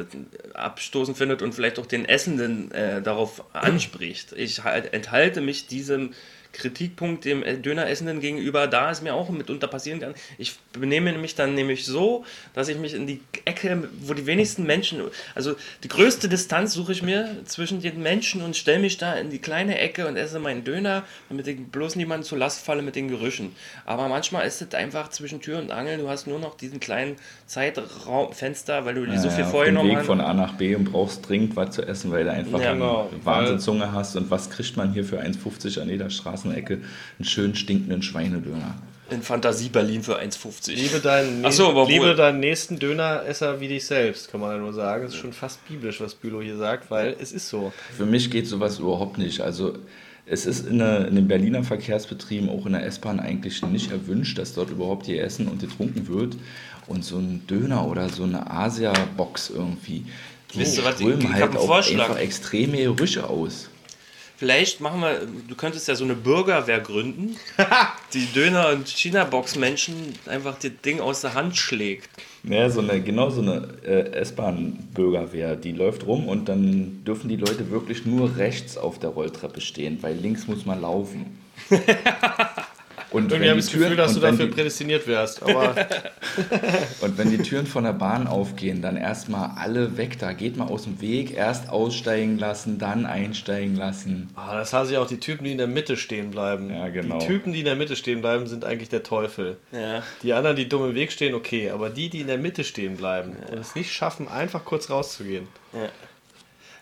abstoßend 0.55 1.17
findet 1.17 1.43
und 1.43 1.55
vielleicht 1.55 1.79
auch 1.79 1.87
den 1.87 2.05
Essenden 2.05 2.71
äh, 2.73 3.03
darauf 3.03 3.43
anspricht. 3.55 4.33
Ich 4.37 4.63
halt, 4.65 4.93
enthalte 4.93 5.41
mich 5.41 5.67
diesem 5.67 6.15
Kritikpunkt 6.59 7.25
dem 7.25 7.43
Döneressenden 7.63 8.21
gegenüber, 8.21 8.67
da 8.67 8.91
es 8.91 9.01
mir 9.01 9.15
auch 9.15 9.29
mitunter 9.31 9.67
passieren 9.69 10.01
kann. 10.01 10.15
Ich 10.37 10.55
benehme 10.73 11.13
mich 11.17 11.35
dann 11.35 11.55
nämlich 11.55 11.87
so, 11.87 12.25
dass 12.55 12.69
ich 12.69 12.77
mich 12.79 12.95
in 12.95 13.07
die 13.07 13.21
Ecke, 13.45 13.89
wo 14.03 14.13
die 14.15 14.27
wenigsten 14.27 14.65
Menschen, 14.65 15.01
also 15.35 15.55
die 15.85 15.89
größte 15.89 16.29
Distanz 16.29 16.73
suche 16.75 16.93
ich 16.93 17.03
mir 17.03 17.37
zwischen 17.45 17.81
den 17.81 18.03
Menschen 18.03 18.43
und 18.43 18.57
stelle 18.57 18.81
mich 18.81 18.99
da 18.99 19.15
in 19.15 19.31
die 19.31 19.39
kleine 19.39 19.79
Ecke 19.79 20.07
und 20.07 20.17
esse 20.17 20.39
meinen 20.39 20.65
Döner, 20.65 21.05
damit 21.29 21.47
ich 21.47 21.59
bloß 21.59 21.97
niemanden 21.97 22.25
zur 22.25 22.39
Last 22.39 22.65
falle 22.65 22.83
mit 22.83 22.97
den 22.97 23.09
Gerüchen. 23.09 23.55
Aber 23.87 24.09
manchmal 24.09 24.47
ist 24.47 24.61
es 24.61 24.75
einfach 24.75 25.11
zwischen 25.11 25.41
Tür 25.41 25.59
und 25.59 25.71
Angel, 25.71 25.99
du 25.99 26.09
hast 26.09 26.27
nur 26.27 26.39
noch 26.39 26.57
diesen 26.57 26.81
kleinen 26.81 27.17
Zeitraumfenster, 27.47 28.85
weil 28.85 28.95
du 28.95 29.07
dir 29.07 29.19
so 29.19 29.31
viel 29.31 29.41
Ja, 29.41 29.47
vorgenommen 29.47 29.91
Weg 29.91 29.99
hast. 29.99 30.07
von 30.07 30.21
A 30.21 30.35
nach 30.35 30.55
B 30.55 30.75
und 30.75 30.85
brauchst 30.93 31.29
dringend 31.29 31.57
was 31.57 31.71
zu 31.75 31.83
essen, 31.83 32.11
weil 32.11 32.25
du 32.25 32.33
einfach 32.33 32.61
Ja, 32.61 32.71
eine 32.71 32.79
genau. 32.79 33.11
Wahnsinnszunge 33.25 33.93
hast. 33.93 34.17
Und 34.17 34.31
was 34.31 34.51
kriegt 34.51 34.77
man 34.77 34.93
hier 34.93 35.05
für 35.05 35.21
1,50 35.21 35.81
an 35.81 35.89
jeder 35.89 36.11
Straßenecke? 36.53 36.75
Einen 37.19 37.25
schön 37.25 37.55
stinkenden 37.55 38.03
Schweinedöner. 38.03 38.75
In 39.11 39.23
Fantasie 39.23 39.71
Berlin 39.71 40.03
für 40.03 40.19
1,50. 40.21 40.75
Liebe 40.75 41.01
deinen, 41.01 41.43
Ach 41.45 41.51
so, 41.53 41.69
aber 41.71 41.87
liebe 41.87 42.15
deinen 42.15 42.41
nächsten 42.41 42.79
Döneresser 42.79 43.59
wie 43.59 43.69
dich 43.69 43.87
selbst, 43.87 44.31
kann 44.31 44.41
man 44.41 44.51
ja 44.53 44.59
nur 44.59 44.75
sagen. 44.75 45.05
Es 45.07 45.15
ist 45.15 45.19
schon 45.21 45.33
fast 45.33 45.67
biblisch, 45.67 46.01
was 46.03 46.15
Bülow 46.15 46.43
hier 46.43 46.59
sagt, 46.59 46.91
weil 46.91 47.17
es 47.19 47.33
ist 47.33 47.49
so. 47.49 47.73
Für 47.97 48.05
mich 48.05 48.31
geht 48.31 48.47
sowas 48.47 48.79
überhaupt 48.79 49.17
nicht. 49.17 49.41
Also 49.41 49.79
es 50.27 50.45
ist 50.45 50.67
in, 50.67 50.79
der, 50.79 51.09
in 51.09 51.15
den 51.17 51.27
Berliner 51.27 51.65
Verkehrsbetrieben, 51.65 52.51
auch 52.51 52.67
in 52.67 52.73
der 52.73 52.85
S-Bahn 52.85 53.19
eigentlich 53.19 53.63
nicht 53.63 53.91
erwünscht, 53.91 54.37
dass 54.37 54.53
dort 54.53 54.69
überhaupt 54.69 55.07
gegessen 55.07 55.49
und 55.49 55.61
getrunken 55.63 56.07
wird. 56.09 56.37
Und 56.87 57.03
so 57.03 57.17
ein 57.17 57.47
Döner 57.47 57.87
oder 57.87 58.11
so 58.11 58.25
eine 58.25 58.51
Asia-Box 58.51 59.51
irgendwie, 59.55 60.05
Die 60.53 60.59
Wisst 60.59 60.77
ihr 60.79 60.85
was, 60.85 61.01
ich- 61.01 61.07
strömen 61.07 61.33
halt 61.33 61.45
einen 61.45 61.57
auch 61.57 61.65
Vorschlag. 61.67 62.11
einfach 62.11 62.19
extreme 62.21 62.77
Gerüche 62.77 63.27
aus. 63.27 63.71
Vielleicht 64.39 64.81
machen 64.81 65.01
wir, 65.01 65.27
du 65.49 65.57
könntest 65.57 65.89
ja 65.89 65.97
so 65.97 66.05
eine 66.05 66.15
Bürgerwehr 66.15 66.79
gründen, 66.79 67.37
die 68.15 68.25
Döner- 68.27 68.69
und 68.69 68.87
China-Box-Menschen 68.87 70.15
einfach 70.27 70.57
das 70.61 70.71
Ding 70.85 71.01
aus 71.01 71.23
der 71.23 71.35
Hand 71.35 71.57
schlägt. 71.57 72.09
Ja, 72.45 72.71
so 72.71 72.79
eine, 72.79 73.03
genau 73.03 73.31
so 73.31 73.43
eine 73.43 73.67
äh, 73.85 74.13
S-Bahn-Bürgerwehr, 74.13 75.57
die 75.57 75.73
läuft 75.73 76.07
rum 76.07 76.29
und 76.29 76.49
dann 76.49 77.03
dürfen 77.05 77.29
die 77.29 77.35
Leute 77.35 77.73
wirklich 77.73 78.07
nur 78.07 78.37
rechts 78.37 78.79
auf 78.79 79.01
der 79.01 79.11
Rolltreppe 79.11 79.61
stehen, 79.61 79.99
weil 80.03 80.15
links 80.15 80.47
muss 80.47 80.65
man 80.65 80.83
laufen. 80.83 81.37
Und 83.11 83.33
Irgendwie 83.33 83.41
wenn, 83.41 83.51
habe 83.51 83.55
die 83.55 83.59
ich 83.61 83.65
das 83.65 83.73
Gefühl, 83.73 83.87
Türen, 83.87 83.97
dass 83.97 84.13
du 84.13 84.17
und, 84.19 84.23
wenn 84.23 84.31
dafür 84.33 84.47
die, 84.47 84.53
prädestiniert 84.53 85.07
wärst. 85.07 85.43
Aber 85.43 85.75
und 87.01 87.19
wenn 87.19 87.31
die 87.31 87.39
Türen 87.39 87.67
von 87.67 87.85
der 87.85 87.95
Bahn 87.95 88.27
aufgehen, 88.27 88.83
dann 88.83 88.97
erstmal 88.97 89.53
alle 89.57 89.97
weg 89.97 90.19
da. 90.19 90.33
Geht 90.33 90.57
mal 90.57 90.69
aus 90.69 90.85
dem 90.85 91.01
Weg, 91.01 91.35
erst 91.35 91.71
aussteigen 91.71 92.39
lassen, 92.39 92.79
dann 92.79 93.07
einsteigen 93.07 93.77
lassen. 93.77 94.29
ah, 94.35 94.55
das 94.55 94.73
hasse 94.73 94.93
ich 94.93 94.99
auch, 94.99 95.07
die 95.07 95.21
Typen, 95.21 95.45
die 95.45 95.53
in 95.53 95.59
der 95.59 95.67
Mitte 95.67 95.97
stehen 95.97 96.31
bleiben. 96.31 96.71
Ja, 96.71 96.89
genau. 96.89 97.19
Die 97.19 97.27
Typen, 97.27 97.53
die 97.53 97.61
in 97.61 97.65
der 97.65 97.77
Mitte 97.77 97.97
stehen 97.97 98.21
bleiben, 98.21 98.47
sind 98.47 98.65
eigentlich 98.65 98.91
der 98.91 99.03
Teufel. 99.03 99.57
Ja. 99.73 100.03
Die 100.23 100.33
anderen, 100.35 100.57
die 100.57 100.69
dumm 100.69 100.91
im 100.91 100.95
Weg 100.95 101.11
stehen, 101.13 101.35
okay. 101.35 101.71
Aber 101.71 101.89
die, 101.89 102.11
die 102.11 102.21
in 102.21 102.27
der 102.27 102.39
Mitte 102.39 102.65
stehen 102.65 102.97
bleiben 102.97 103.37
und 103.51 103.59
es 103.59 103.75
nicht 103.75 103.93
schaffen, 103.93 104.29
einfach 104.29 104.65
kurz 104.65 104.91
rauszugehen. 104.91 105.49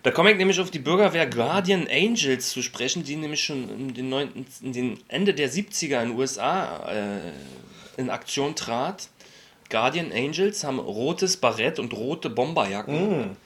Da 0.07 0.13
komme 0.13 0.31
ich 0.31 0.37
nämlich 0.37 0.61
auf 0.61 0.71
die 0.71 0.79
Bürgerwehr 0.79 1.27
Guardian 1.27 1.89
Angels 1.91 2.51
zu 2.51 2.63
sprechen, 2.63 3.03
die 3.03 3.17
nämlich 3.17 3.43
schon 3.43 3.69
in 3.69 3.93
den, 3.93 4.09
9., 4.09 4.47
in 4.63 4.73
den 4.73 5.01
Ende 5.09 5.35
der 5.35 5.51
70er 5.51 6.01
in 6.01 6.11
den 6.11 6.17
USA 6.17 6.89
äh, 6.89 7.33
in 7.97 8.09
Aktion 8.09 8.55
trat. 8.55 9.09
Guardian 9.69 10.13
Angels 10.13 10.63
haben 10.63 10.79
rotes 10.79 11.39
Barett 11.39 11.81
und 11.81 11.93
rote 11.93 12.31
Bomberjacken. 12.31 13.37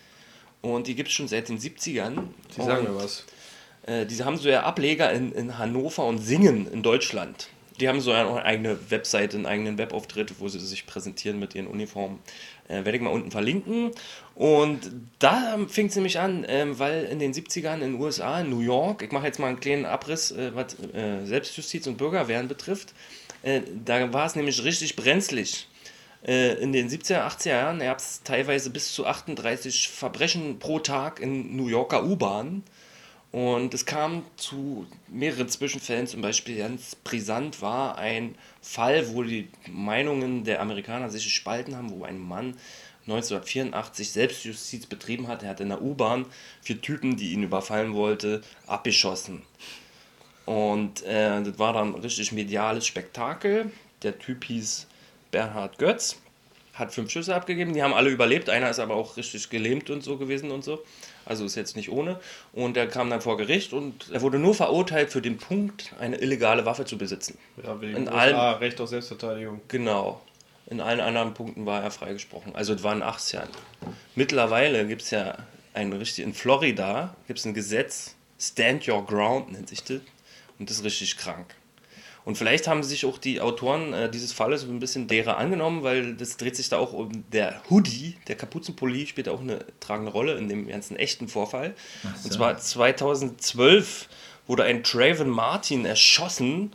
Und 0.60 0.86
die 0.86 0.94
gibt 0.94 1.08
es 1.08 1.14
schon 1.14 1.28
seit 1.28 1.48
den 1.48 1.58
70ern. 1.58 2.24
Die 2.54 2.60
sagen 2.60 2.84
mir 2.84 2.94
was. 2.94 3.24
Äh, 3.86 4.04
diese 4.04 4.26
haben 4.26 4.36
so 4.36 4.50
ja 4.50 4.64
Ableger 4.64 5.10
in, 5.12 5.32
in 5.32 5.56
Hannover 5.56 6.04
und 6.04 6.18
Singen 6.18 6.70
in 6.70 6.82
Deutschland. 6.82 7.48
Die 7.80 7.88
haben 7.88 8.00
so 8.00 8.12
eine 8.12 8.44
eigene 8.44 8.78
Webseite, 8.90 9.36
einen 9.36 9.46
eigenen 9.46 9.78
Webauftritt, 9.78 10.38
wo 10.38 10.48
sie 10.48 10.60
sich 10.60 10.86
präsentieren 10.86 11.38
mit 11.38 11.54
ihren 11.54 11.66
Uniformen. 11.66 12.18
Äh, 12.68 12.84
werde 12.84 12.96
ich 12.96 13.00
mal 13.00 13.10
unten 13.10 13.30
verlinken. 13.30 13.90
Und 14.34 14.92
da 15.18 15.58
fing 15.68 15.86
es 15.86 15.96
nämlich 15.96 16.20
an, 16.20 16.44
ähm, 16.48 16.78
weil 16.78 17.04
in 17.04 17.18
den 17.18 17.32
70ern 17.32 17.74
in 17.74 17.92
den 17.92 18.00
USA, 18.00 18.40
in 18.40 18.50
New 18.50 18.60
York, 18.60 19.02
ich 19.02 19.10
mache 19.10 19.26
jetzt 19.26 19.38
mal 19.38 19.48
einen 19.48 19.60
kleinen 19.60 19.86
Abriss, 19.86 20.30
äh, 20.30 20.54
was 20.54 20.74
äh, 20.94 21.24
Selbstjustiz 21.24 21.86
und 21.86 21.96
Bürgerwehren 21.96 22.46
betrifft, 22.46 22.94
äh, 23.42 23.62
da 23.84 24.12
war 24.12 24.26
es 24.26 24.36
nämlich 24.36 24.62
richtig 24.62 24.94
brenzlig. 24.94 25.66
Äh, 26.22 26.54
in 26.62 26.72
den 26.72 26.88
70er, 26.88 27.26
80er 27.26 27.48
Jahren 27.48 27.78
gab 27.80 27.98
es 27.98 28.22
teilweise 28.22 28.70
bis 28.70 28.92
zu 28.92 29.06
38 29.06 29.88
Verbrechen 29.88 30.58
pro 30.58 30.78
Tag 30.78 31.18
in 31.18 31.56
New 31.56 31.68
Yorker 31.68 32.04
U-Bahnen. 32.04 32.62
Und 33.32 33.74
es 33.74 33.86
kam 33.86 34.24
zu 34.36 34.86
mehreren 35.06 35.48
Zwischenfällen, 35.48 36.08
zum 36.08 36.20
Beispiel 36.20 36.58
ganz 36.58 36.96
brisant 36.96 37.62
war 37.62 37.96
ein 37.96 38.34
Fall, 38.60 39.14
wo 39.14 39.22
die 39.22 39.48
Meinungen 39.68 40.42
der 40.42 40.60
Amerikaner 40.60 41.10
sich 41.10 41.24
gespalten 41.24 41.76
haben, 41.76 41.90
wo 41.90 42.04
ein 42.04 42.18
Mann 42.18 42.56
1984 43.02 44.10
Selbstjustiz 44.10 44.86
betrieben 44.86 45.28
hat. 45.28 45.44
Er 45.44 45.50
hat 45.50 45.60
in 45.60 45.68
der 45.68 45.80
U-Bahn 45.80 46.26
vier 46.60 46.80
Typen, 46.80 47.16
die 47.16 47.32
ihn 47.32 47.44
überfallen 47.44 47.94
wollte, 47.94 48.42
abgeschossen. 48.66 49.42
Und 50.44 51.02
äh, 51.04 51.42
das 51.42 51.58
war 51.58 51.72
dann 51.72 51.94
ein 51.94 52.00
richtig 52.00 52.32
mediales 52.32 52.86
Spektakel. 52.86 53.70
Der 54.02 54.18
Typ 54.18 54.44
hieß 54.44 54.88
Bernhard 55.30 55.78
Götz, 55.78 56.20
hat 56.74 56.92
fünf 56.92 57.10
Schüsse 57.10 57.34
abgegeben, 57.34 57.74
die 57.74 57.82
haben 57.82 57.94
alle 57.94 58.10
überlebt. 58.10 58.48
Einer 58.48 58.70
ist 58.70 58.80
aber 58.80 58.94
auch 58.94 59.16
richtig 59.16 59.48
gelähmt 59.50 59.90
und 59.90 60.02
so 60.02 60.16
gewesen 60.16 60.50
und 60.50 60.64
so. 60.64 60.82
Also 61.30 61.44
ist 61.44 61.54
jetzt 61.54 61.76
nicht 61.76 61.90
ohne. 61.90 62.18
Und 62.52 62.76
er 62.76 62.88
kam 62.88 63.08
dann 63.08 63.20
vor 63.20 63.36
Gericht 63.36 63.72
und 63.72 64.10
er 64.10 64.20
wurde 64.20 64.40
nur 64.40 64.52
verurteilt 64.52 65.10
für 65.10 65.22
den 65.22 65.38
Punkt, 65.38 65.94
eine 66.00 66.16
illegale 66.16 66.66
Waffe 66.66 66.84
zu 66.84 66.98
besitzen. 66.98 67.38
Ja, 67.62 67.80
wegen 67.80 67.98
In 67.98 68.08
USA, 68.08 68.54
Recht 68.54 68.80
auf 68.80 68.88
Selbstverteidigung. 68.88 69.60
Genau. 69.68 70.20
In 70.66 70.80
allen 70.80 70.98
anderen 70.98 71.32
Punkten 71.32 71.66
war 71.66 71.84
er 71.84 71.92
freigesprochen. 71.92 72.56
Also 72.56 72.74
es 72.74 72.82
waren 72.82 73.00
18 73.04 73.38
Jahre. 73.38 73.50
Mittlerweile 74.16 74.88
gibt 74.88 75.02
es 75.02 75.12
ja 75.12 75.38
ein 75.72 75.92
richtig, 75.92 76.24
in 76.24 76.34
Florida 76.34 77.14
gibt 77.28 77.38
es 77.38 77.44
ein 77.44 77.54
Gesetz, 77.54 78.16
Stand 78.40 78.88
Your 78.88 79.06
Ground 79.06 79.52
nennt 79.52 79.68
sich 79.68 79.84
das. 79.84 80.00
Und 80.58 80.68
das 80.68 80.78
ist 80.78 80.84
richtig 80.84 81.16
krank. 81.16 81.54
Und 82.30 82.36
vielleicht 82.36 82.68
haben 82.68 82.84
sich 82.84 83.06
auch 83.06 83.18
die 83.18 83.40
Autoren 83.40 83.92
äh, 83.92 84.08
dieses 84.08 84.32
Falles 84.32 84.62
ein 84.62 84.78
bisschen 84.78 85.08
derer 85.08 85.36
angenommen, 85.36 85.82
weil 85.82 86.14
das 86.14 86.36
dreht 86.36 86.54
sich 86.54 86.68
da 86.68 86.78
auch 86.78 86.92
um 86.92 87.24
der 87.32 87.60
Hoodie, 87.68 88.18
der 88.28 88.36
Kapuzenpulli 88.36 89.08
spielt 89.08 89.28
auch 89.28 89.40
eine 89.40 89.64
tragende 89.80 90.12
Rolle 90.12 90.34
in 90.34 90.48
dem 90.48 90.68
ganzen 90.68 90.94
echten 90.94 91.26
Vorfall. 91.26 91.74
Und 92.22 92.32
zwar 92.32 92.56
2012 92.56 94.08
wurde 94.46 94.62
ein 94.62 94.84
Traven 94.84 95.28
Martin 95.28 95.84
erschossen 95.84 96.72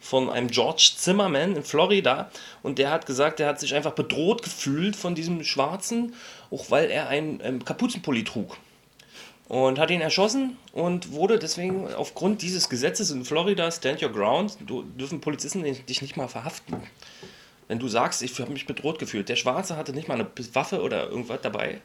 von 0.00 0.30
einem 0.30 0.48
George 0.48 0.92
Zimmerman 0.96 1.54
in 1.54 1.64
Florida 1.64 2.30
und 2.62 2.78
der 2.78 2.90
hat 2.90 3.04
gesagt, 3.04 3.40
er 3.40 3.48
hat 3.48 3.60
sich 3.60 3.74
einfach 3.74 3.92
bedroht 3.92 4.42
gefühlt 4.42 4.96
von 4.96 5.14
diesem 5.14 5.44
Schwarzen, 5.44 6.14
auch 6.50 6.70
weil 6.70 6.90
er 6.90 7.08
einen 7.08 7.40
ähm, 7.44 7.62
Kapuzenpulli 7.62 8.24
trug. 8.24 8.56
Und 9.46 9.78
hat 9.78 9.90
ihn 9.90 10.00
erschossen 10.00 10.56
und 10.72 11.12
wurde 11.12 11.38
deswegen 11.38 11.92
aufgrund 11.92 12.40
dieses 12.40 12.70
Gesetzes 12.70 13.10
in 13.10 13.24
Florida, 13.24 13.70
Stand 13.70 14.02
Your 14.02 14.10
Ground, 14.10 14.56
dürfen 14.98 15.20
Polizisten 15.20 15.62
dich 15.62 16.00
nicht 16.00 16.16
mal 16.16 16.28
verhaften. 16.28 16.76
Wenn 17.68 17.78
du 17.78 17.88
sagst, 17.88 18.22
ich 18.22 18.38
habe 18.40 18.52
mich 18.52 18.66
bedroht 18.66 18.98
gefühlt. 18.98 19.28
Der 19.28 19.36
Schwarze 19.36 19.76
hatte 19.76 19.92
nicht 19.92 20.08
mal 20.08 20.14
eine 20.14 20.26
Waffe 20.54 20.82
oder 20.82 21.08
irgendwas 21.08 21.40
dabei. 21.42 21.80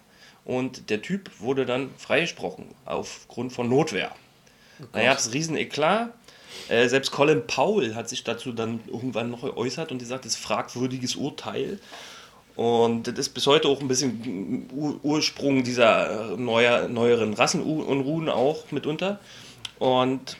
Und 0.45 0.89
der 0.89 1.01
Typ 1.01 1.29
wurde 1.39 1.65
dann 1.65 1.89
freigesprochen 1.97 2.65
aufgrund 2.85 3.53
von 3.53 3.69
Notwehr. 3.69 4.11
Da 4.93 5.03
gab 5.03 5.17
es 5.17 5.33
riesen 5.33 5.57
Eklat. 5.57 6.13
Äh, 6.67 6.87
selbst 6.87 7.11
Colin 7.11 7.45
Powell 7.45 7.95
hat 7.95 8.09
sich 8.09 8.23
dazu 8.23 8.51
dann 8.51 8.79
irgendwann 8.87 9.29
noch 9.29 9.41
geäußert 9.41 9.91
und 9.91 9.99
gesagt, 9.99 10.25
das 10.25 10.33
ist 10.33 10.41
fragwürdiges 10.41 11.15
Urteil. 11.15 11.79
Und 12.59 13.07
das 13.07 13.17
ist 13.17 13.29
bis 13.29 13.47
heute 13.47 13.69
auch 13.69 13.79
ein 13.79 13.87
bisschen 13.87 14.67
Ur 14.73 14.99
Ursprung 15.01 15.63
dieser 15.63 16.35
neuer, 16.35 16.89
neueren 16.89 17.33
Rassenunruhen 17.33 18.27
auch 18.27 18.69
mitunter. 18.71 19.21
Und 19.77 20.35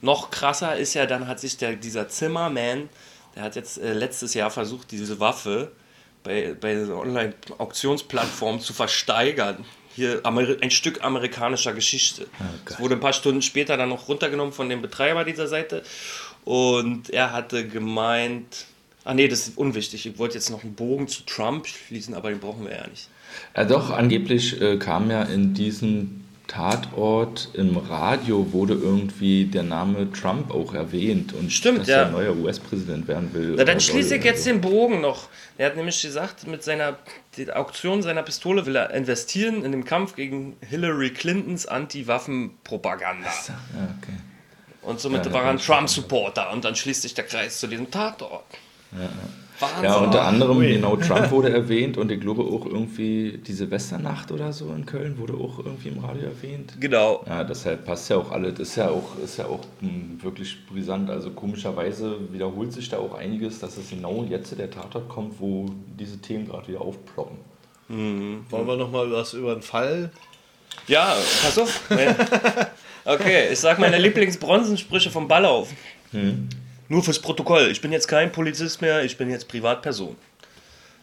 noch 0.00 0.30
krasser 0.30 0.78
ist 0.78 0.94
ja, 0.94 1.04
dann 1.04 1.28
hat 1.28 1.40
sich 1.40 1.58
der, 1.58 1.74
dieser 1.74 2.08
Zimmerman, 2.08 2.88
der 3.36 3.42
hat 3.42 3.54
jetzt 3.54 3.76
äh, 3.76 3.92
letztes 3.92 4.32
Jahr 4.32 4.50
versucht, 4.50 4.92
diese 4.92 5.20
Waffe 5.20 5.72
bei, 6.24 6.56
bei 6.58 6.72
dieser 6.72 6.96
Online-Auktionsplattform 6.96 8.60
zu 8.60 8.72
versteigern. 8.72 9.66
Hier 9.94 10.20
Ameri 10.24 10.56
ein 10.62 10.70
Stück 10.70 11.04
amerikanischer 11.04 11.74
Geschichte. 11.74 12.28
Es 12.64 12.80
wurde 12.80 12.94
ein 12.94 13.00
paar 13.00 13.12
Stunden 13.12 13.42
später 13.42 13.76
dann 13.76 13.90
noch 13.90 14.08
runtergenommen 14.08 14.54
von 14.54 14.70
dem 14.70 14.80
Betreiber 14.80 15.22
dieser 15.24 15.48
Seite. 15.48 15.82
Und 16.46 17.10
er 17.10 17.30
hatte 17.30 17.68
gemeint, 17.68 18.64
ah 19.04 19.14
nee, 19.14 19.28
das 19.28 19.48
ist 19.48 19.58
unwichtig. 19.58 20.06
Ich 20.06 20.18
wollte 20.18 20.34
jetzt 20.34 20.50
noch 20.50 20.62
einen 20.62 20.74
Bogen 20.74 21.08
zu 21.08 21.24
Trump 21.24 21.66
schließen, 21.66 22.14
aber 22.14 22.30
den 22.30 22.40
brauchen 22.40 22.64
wir 22.64 22.76
ja 22.76 22.86
nicht. 22.86 23.08
Ja, 23.56 23.64
doch, 23.64 23.90
angeblich 23.90 24.60
äh, 24.60 24.76
kam 24.76 25.10
ja 25.10 25.22
in 25.22 25.54
diesem 25.54 26.22
Tatort 26.52 27.48
im 27.54 27.78
Radio 27.78 28.52
wurde 28.52 28.74
irgendwie 28.74 29.46
der 29.46 29.62
Name 29.62 30.12
Trump 30.12 30.50
auch 30.52 30.74
erwähnt 30.74 31.32
und 31.32 31.50
Stimmt, 31.50 31.80
dass 31.80 31.88
ja. 31.88 32.02
er 32.02 32.10
neuer 32.10 32.36
US-Präsident 32.36 33.08
werden 33.08 33.32
will. 33.32 33.54
Na, 33.56 33.64
dann 33.64 33.80
schließe 33.80 34.16
ich 34.16 34.24
jetzt 34.24 34.44
oder 34.44 34.52
den 34.52 34.60
Bogen 34.60 35.00
noch. 35.00 35.28
Er 35.56 35.66
hat 35.66 35.76
nämlich 35.76 36.02
gesagt, 36.02 36.46
mit 36.46 36.62
seiner 36.62 36.98
Auktion 37.54 38.02
seiner 38.02 38.22
Pistole 38.22 38.66
will 38.66 38.76
er 38.76 38.90
investieren 38.90 39.64
in 39.64 39.72
den 39.72 39.84
Kampf 39.86 40.14
gegen 40.14 40.56
Hillary 40.68 41.10
Clintons 41.10 41.64
Anti-Waffen-Propaganda. 41.64 43.30
so. 43.30 43.52
Ja, 43.52 43.94
okay. 44.02 44.18
Und 44.82 45.00
somit 45.00 45.24
Ja, 45.24 45.32
war 45.32 45.44
er 45.44 45.50
ein. 45.50 45.58
Trump-Supporter 45.58 46.52
und 46.52 46.66
dann 46.66 46.76
schließt 46.76 47.02
sich 47.02 47.14
der 47.14 47.24
Kreis 47.24 47.60
zu 47.60 47.66
diesem 47.66 47.90
Tatort. 47.90 48.44
Wahnsinn. 49.62 49.84
Ja, 49.84 49.96
unter 49.96 50.22
anderem, 50.24 50.58
Ui. 50.58 50.72
genau, 50.72 50.96
Trump 50.96 51.30
wurde 51.30 51.50
erwähnt 51.52 51.96
und 51.96 52.10
ich 52.10 52.20
glaube 52.20 52.42
auch 52.42 52.66
irgendwie 52.66 53.38
die 53.38 53.52
Silvesternacht 53.52 54.32
oder 54.32 54.52
so 54.52 54.72
in 54.72 54.84
Köln 54.84 55.18
wurde 55.18 55.34
auch 55.34 55.58
irgendwie 55.58 55.88
im 55.88 55.98
Radio 56.00 56.24
erwähnt. 56.24 56.74
Genau. 56.80 57.24
Ja, 57.26 57.44
deshalb 57.44 57.84
passt 57.84 58.10
ja 58.10 58.16
auch 58.16 58.30
alles. 58.32 58.58
Ist 58.58 58.76
ja 58.76 58.88
auch, 58.88 59.18
ist 59.22 59.38
ja 59.38 59.46
auch 59.46 59.60
hm, 59.80 60.18
wirklich 60.20 60.66
brisant. 60.66 61.10
Also 61.10 61.30
komischerweise 61.30 62.16
wiederholt 62.32 62.72
sich 62.72 62.88
da 62.88 62.98
auch 62.98 63.14
einiges, 63.14 63.60
dass 63.60 63.76
es 63.76 63.90
genau 63.90 64.26
jetzt 64.28 64.58
der 64.58 64.70
Tatort 64.70 65.08
kommt, 65.08 65.40
wo 65.40 65.66
diese 65.98 66.18
Themen 66.18 66.48
gerade 66.48 66.68
wieder 66.68 66.80
aufploppen. 66.80 67.36
Wollen 67.88 68.66
wir 68.66 68.76
nochmal 68.76 69.10
was 69.12 69.34
über 69.34 69.54
den 69.54 69.62
Fall? 69.62 70.10
Ja, 70.88 71.14
pass 71.42 71.58
auf. 71.58 71.82
Okay, 73.04 73.48
ich 73.50 73.58
sag 73.58 73.80
meine 73.80 73.98
Lieblingsbronzensprüche 73.98 75.10
vom 75.10 75.26
Ball 75.26 75.44
auf. 75.44 75.70
Nur 76.92 77.02
fürs 77.02 77.20
Protokoll. 77.20 77.68
Ich 77.70 77.80
bin 77.80 77.90
jetzt 77.90 78.06
kein 78.06 78.32
Polizist 78.32 78.82
mehr, 78.82 79.02
ich 79.02 79.16
bin 79.16 79.30
jetzt 79.30 79.48
Privatperson. 79.48 80.14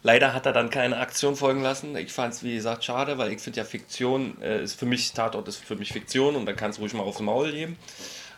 Leider 0.03 0.35
hat 0.35 0.45
er 0.45 0.53
dann 0.53 0.69
keine 0.69 0.97
Aktion 0.97 1.35
folgen 1.35 1.63
lassen. 1.63 1.97
Ich 1.97 2.11
fand 2.13 2.31
es, 2.35 2.43
wie 2.43 2.53
gesagt, 2.53 2.83
schade, 2.83 3.17
weil 3.17 3.33
ich 3.33 3.39
finde 3.41 3.57
ja 3.57 3.63
Fiktion 3.63 4.39
äh, 4.39 4.63
ist 4.63 4.79
für 4.79 4.85
mich, 4.85 5.11
Tatort 5.13 5.47
ist 5.47 5.57
für 5.57 5.75
mich 5.75 5.91
Fiktion 5.91 6.35
und 6.35 6.45
da 6.45 6.53
kann 6.53 6.69
es 6.69 6.79
ruhig 6.79 6.93
mal 6.93 7.01
aufs 7.01 7.19
Maul 7.21 7.51
geben. 7.51 7.75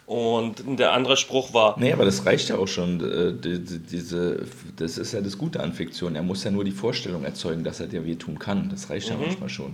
Und 0.06 0.64
der 0.80 0.94
andere 0.94 1.18
Spruch 1.18 1.54
war, 1.54 1.78
Nee, 1.78 1.92
aber 1.92 2.06
das 2.06 2.26
reicht 2.26 2.48
ja 2.48 2.56
auch 2.58 2.70
schon. 2.70 3.02
äh, 3.02 3.34
die- 3.34 3.60
die- 3.60 3.80
Diese, 3.80 4.46
das 4.78 4.98
ist 4.98 5.12
ja 5.12 5.20
das 5.20 5.38
Gute 5.38 5.60
an 5.60 5.74
Fiktion. 5.74 6.16
Er 6.16 6.24
muss 6.24 6.46
ja 6.46 6.52
nur 6.52 6.64
die 6.64 6.72
Vorstellung 6.72 7.26
erzeugen, 7.26 7.66
dass 7.66 7.82
er 7.82 7.88
dir 7.88 8.06
wehtun 8.06 8.40
kann. 8.40 8.70
Das 8.70 8.90
reicht 8.90 9.10
ja 9.10 9.18
manchmal 9.18 9.50
schon. 9.50 9.74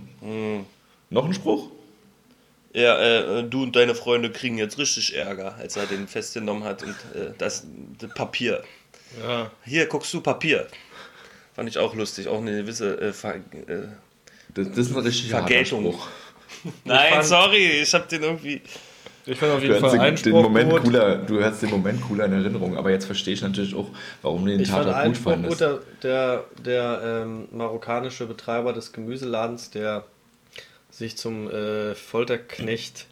Noch 1.10 1.24
ein 1.26 1.32
Spruch? 1.32 1.70
Ja, 2.80 2.98
äh, 3.38 3.44
du 3.44 3.62
und 3.64 3.74
deine 3.74 3.94
Freunde 3.94 4.30
kriegen 4.30 4.56
jetzt 4.58 4.78
richtig 4.78 5.16
Ärger, 5.16 5.54
als 5.56 5.76
er 5.76 5.86
den 5.86 6.06
festgenommen 6.06 6.62
hat 6.64 6.82
und 6.82 6.90
äh, 7.14 7.32
das, 7.36 7.64
das 7.98 8.10
Papier. 8.14 8.62
Ja. 9.22 9.50
Hier 9.64 9.86
guckst 9.86 10.12
du 10.14 10.20
Papier. 10.20 10.66
Fand 11.54 11.68
ich 11.68 11.78
auch 11.78 11.94
lustig, 11.94 12.28
auch 12.28 12.38
eine 12.40 12.52
gewisse 12.56 13.00
äh, 13.00 13.12
Ver 13.12 13.34
äh, 13.36 13.40
Das, 14.54 14.68
das 14.68 14.78
ist 14.78 14.96
ein 14.96 15.02
richtig 15.02 15.30
Vergeltung. 15.30 15.98
Nein, 16.84 17.14
fand- 17.14 17.24
sorry, 17.24 17.80
ich 17.82 17.92
hab 17.94 18.08
den 18.08 18.22
irgendwie. 18.22 18.60
Ich 19.26 19.38
fand 19.38 19.52
auf 19.52 19.60
Du 19.60 19.66
jeden 19.66 19.80
Fall 19.80 19.98
den, 19.98 20.14
den 20.22 20.32
Moment 20.32 20.70
gut. 20.70 20.82
cooler, 20.84 21.16
du 21.16 21.42
hast 21.42 21.60
den 21.60 21.70
Moment 21.70 22.00
cooler 22.00 22.26
in 22.26 22.32
Erinnerung, 22.32 22.76
aber 22.78 22.90
jetzt 22.90 23.04
verstehe 23.06 23.34
ich 23.34 23.42
natürlich 23.42 23.74
auch, 23.74 23.88
warum 24.22 24.44
du 24.46 24.52
den 24.52 24.60
Ich 24.60 24.70
fand 24.70 24.84
Tatort 24.84 25.02
einen 25.04 25.12
gut 25.14 25.22
fandest. 25.22 25.58
gut, 25.58 25.60
der, 25.60 25.80
der, 26.02 26.44
der 26.64 27.00
ähm, 27.24 27.48
marokkanische 27.50 28.24
Betreiber 28.26 28.72
des 28.72 28.92
Gemüseladens, 28.92 29.68
der 29.70 30.04
sich 30.98 31.16
zum 31.16 31.50
äh, 31.50 31.94
Folterknecht 31.94 33.06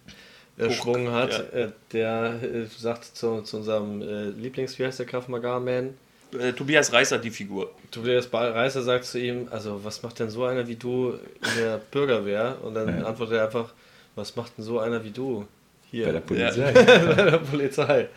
erschwungen 0.58 1.12
hat, 1.12 1.52
äh, 1.52 1.70
der 1.92 2.40
äh, 2.42 2.66
sagt 2.66 3.04
zu, 3.16 3.42
zu 3.42 3.58
unserem 3.58 4.02
äh, 4.02 4.24
Lieblings, 4.30 4.78
wie 4.78 4.84
heißt 4.86 4.98
der 4.98 5.06
Krav 5.06 5.28
Maga 5.28 5.60
Man? 5.60 5.94
Äh, 6.38 6.52
Tobias 6.52 6.92
Reißer, 6.92 7.18
die 7.18 7.30
Figur. 7.30 7.70
Tobias 7.90 8.32
Reißer 8.32 8.82
sagt 8.82 9.04
zu 9.04 9.18
ihm, 9.20 9.48
also 9.50 9.84
was 9.84 10.02
macht 10.02 10.18
denn 10.18 10.30
so 10.30 10.44
einer 10.44 10.66
wie 10.66 10.76
du 10.76 11.10
in 11.42 11.60
der 11.60 11.78
Bürgerwehr? 11.78 12.56
Und 12.62 12.74
dann 12.74 12.98
Ja. 12.98 13.04
antwortet 13.06 13.36
er 13.36 13.44
einfach, 13.46 13.72
was 14.14 14.34
macht 14.36 14.56
denn 14.58 14.64
so 14.64 14.78
einer 14.80 15.04
wie 15.04 15.10
du 15.10 15.46
hier 15.90 16.06
Bei 16.06 16.12
der 16.12 16.20
Polizei. 16.20 16.72
bei 16.72 17.30
der 17.30 17.38
Polizei? 17.38 18.08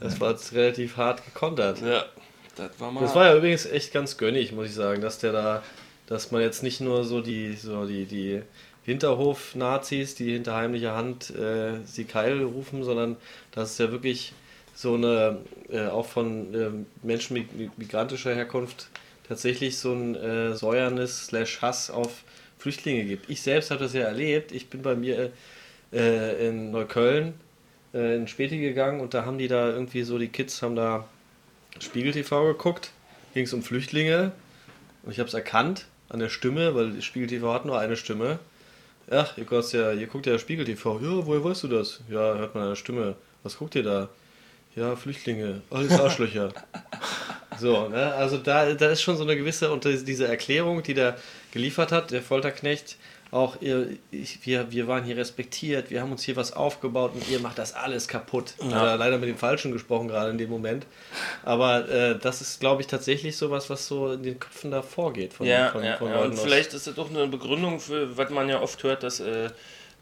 Das 0.00 0.20
war 0.20 0.32
jetzt 0.32 0.52
relativ 0.52 0.96
hart 0.98 1.24
gekontert. 1.24 1.80
Ja, 1.80 2.04
das 2.56 2.78
war 2.78 2.92
mal. 2.92 3.00
Das 3.00 3.14
war 3.14 3.24
ja 3.26 3.36
übrigens 3.36 3.64
echt 3.64 3.92
ganz 3.94 4.18
gönnig, 4.18 4.52
muss 4.52 4.66
ich 4.66 4.74
sagen, 4.74 5.00
dass 5.00 5.18
der 5.18 5.32
da, 5.32 5.62
dass 6.06 6.32
man 6.32 6.42
jetzt 6.42 6.62
nicht 6.62 6.80
nur 6.80 7.04
so 7.04 7.22
die, 7.22 7.54
so 7.54 7.86
die, 7.86 8.04
die 8.04 8.42
Hinterhof-Nazis, 8.86 10.14
die 10.14 10.32
hinter 10.32 10.54
heimlicher 10.54 10.94
Hand 10.94 11.30
äh, 11.30 11.84
sie 11.84 12.04
Keil 12.04 12.42
rufen, 12.42 12.84
sondern 12.84 13.16
dass 13.50 13.72
es 13.72 13.78
ja 13.78 13.90
wirklich 13.90 14.32
so 14.74 14.94
eine, 14.94 15.38
äh, 15.70 15.86
auch 15.86 16.06
von 16.06 16.54
ähm, 16.54 16.86
Menschen 17.02 17.34
mit 17.34 17.78
migrantischer 17.78 18.34
Herkunft 18.34 18.88
tatsächlich 19.26 19.76
so 19.78 19.92
ein 19.92 20.14
äh, 20.14 20.54
Säuernis 20.54 21.26
slash 21.26 21.60
Hass 21.62 21.90
auf 21.90 22.22
Flüchtlinge 22.58 23.04
gibt. 23.04 23.28
Ich 23.28 23.42
selbst 23.42 23.72
habe 23.72 23.82
das 23.82 23.92
ja 23.92 24.02
erlebt. 24.02 24.52
Ich 24.52 24.68
bin 24.68 24.82
bei 24.82 24.94
mir 24.94 25.32
äh, 25.92 26.48
in 26.48 26.70
Neukölln 26.70 27.34
äh, 27.92 28.14
in 28.16 28.28
Späti 28.28 28.58
gegangen 28.58 29.00
und 29.00 29.14
da 29.14 29.24
haben 29.24 29.38
die 29.38 29.48
da 29.48 29.68
irgendwie 29.68 30.02
so, 30.02 30.16
die 30.16 30.28
Kids 30.28 30.62
haben 30.62 30.76
da 30.76 31.08
Spiegel 31.80 32.12
TV 32.12 32.52
geguckt, 32.52 32.92
ging 33.34 33.44
es 33.44 33.52
um 33.52 33.64
Flüchtlinge 33.64 34.30
und 35.02 35.10
ich 35.10 35.18
habe 35.18 35.26
es 35.26 35.34
erkannt 35.34 35.86
an 36.08 36.20
der 36.20 36.28
Stimme, 36.28 36.76
weil 36.76 37.02
Spiegel 37.02 37.28
TV 37.28 37.52
hat 37.52 37.64
nur 37.64 37.80
eine 37.80 37.96
Stimme. 37.96 38.38
Ach, 39.10 39.38
ihr, 39.38 39.44
guckt 39.44 39.72
ja, 39.72 39.92
ihr 39.92 40.06
guckt 40.08 40.26
ja 40.26 40.36
Spiegel 40.38 40.64
TV. 40.64 40.98
Ja, 41.00 41.24
woher 41.24 41.44
weißt 41.44 41.62
du 41.62 41.68
das? 41.68 42.00
Ja, 42.10 42.34
hört 42.34 42.54
man 42.54 42.64
an 42.64 42.68
der 42.70 42.76
Stimme. 42.76 43.14
Was 43.44 43.56
guckt 43.56 43.76
ihr 43.76 43.84
da? 43.84 44.08
Ja, 44.74 44.96
Flüchtlinge, 44.96 45.62
alles 45.70 45.92
Arschlöcher. 45.98 46.52
so, 47.58 47.88
ne? 47.88 48.12
also 48.14 48.36
da, 48.36 48.74
da 48.74 48.90
ist 48.90 49.00
schon 49.00 49.16
so 49.16 49.22
eine 49.22 49.36
gewisse, 49.36 49.70
und 49.72 49.84
diese 49.84 50.26
Erklärung, 50.26 50.82
die 50.82 50.92
der 50.92 51.16
geliefert 51.52 51.92
hat, 51.92 52.10
der 52.10 52.20
Folterknecht, 52.20 52.96
auch 53.32 53.60
ihr, 53.60 53.88
ich, 54.10 54.46
wir, 54.46 54.70
wir 54.70 54.86
waren 54.86 55.04
hier 55.04 55.16
respektiert, 55.16 55.90
wir 55.90 56.00
haben 56.00 56.12
uns 56.12 56.22
hier 56.22 56.36
was 56.36 56.52
aufgebaut 56.52 57.12
und 57.14 57.28
ihr 57.28 57.40
macht 57.40 57.58
das 57.58 57.74
alles 57.74 58.06
kaputt. 58.08 58.54
Er 58.60 58.96
leider 58.96 59.18
mit 59.18 59.28
dem 59.28 59.36
Falschen 59.36 59.72
gesprochen, 59.72 60.08
gerade 60.08 60.30
in 60.30 60.38
dem 60.38 60.48
Moment. 60.48 60.86
Aber 61.44 61.88
äh, 61.88 62.18
das 62.18 62.40
ist, 62.40 62.60
glaube 62.60 62.82
ich, 62.82 62.86
tatsächlich 62.86 63.36
sowas, 63.36 63.68
was 63.68 63.86
so 63.88 64.12
in 64.12 64.22
den 64.22 64.38
Köpfen 64.38 64.70
da 64.70 64.82
vorgeht. 64.82 65.32
Von, 65.32 65.46
Ja, 65.46 65.70
von, 65.70 65.82
ja, 65.84 65.96
von 65.96 66.08
ja. 66.08 66.18
Und 66.20 66.38
vielleicht 66.38 66.72
ist 66.72 66.86
das 66.86 66.94
doch 66.94 67.10
eine 67.10 67.26
Begründung 67.26 67.80
für, 67.80 68.16
was 68.16 68.30
man 68.30 68.48
ja 68.48 68.60
oft 68.60 68.82
hört, 68.84 69.02
dass 69.02 69.18
äh, 69.20 69.50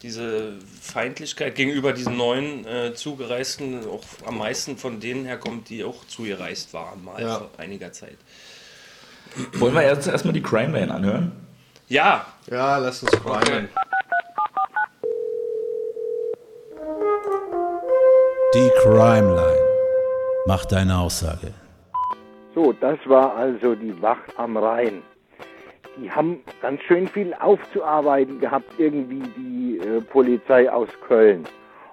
diese 0.03 0.53
Feindlichkeit 0.83 1.55
gegenüber 1.55 1.95
diesen 1.95 2.17
neuen 2.19 2.67
äh, 2.67 2.93
Zugereisten 2.95 3.87
auch 3.89 4.05
am 4.27 4.37
meisten 4.37 4.77
von 4.77 5.01
denen 5.01 5.25
herkommt, 5.25 5.71
die 5.71 5.83
auch 5.83 6.05
zugereist 6.07 6.75
waren, 6.75 7.03
mal 7.03 7.23
Ja. 7.23 7.39
vor 7.39 7.51
einiger 7.57 7.91
Zeit. 7.93 8.19
Wollen 9.55 9.75
wir 9.75 9.83
erst 9.83 10.07
erstmal 10.07 10.35
die 10.35 10.43
Crime 10.43 10.79
Lane 10.79 10.93
anhören? 10.95 11.33
Ja, 11.89 12.27
Ja, 12.51 12.79
lass 12.79 13.03
uns 13.03 13.13
crimen. 13.13 13.69
Die 18.55 18.71
Crime 18.83 19.35
Line. 19.35 19.67
Mach 20.47 20.65
deine 20.67 20.99
Aussage. 20.99 21.53
So, 22.55 22.73
das 22.73 22.99
war 23.07 23.35
also 23.37 23.75
die 23.75 24.01
Wacht 24.01 24.33
am 24.37 24.57
Rhein. 24.57 25.03
Die 25.97 26.11
haben 26.11 26.41
ganz 26.61 26.81
schön 26.83 27.09
viel 27.09 27.35
aufzuarbeiten 27.35 28.39
gehabt, 28.41 28.71
irgendwie 28.79 29.23
die 29.37 29.79
äh, 29.79 30.01
Polizei 30.01 30.71
aus 30.71 30.89
Köln. 31.07 31.45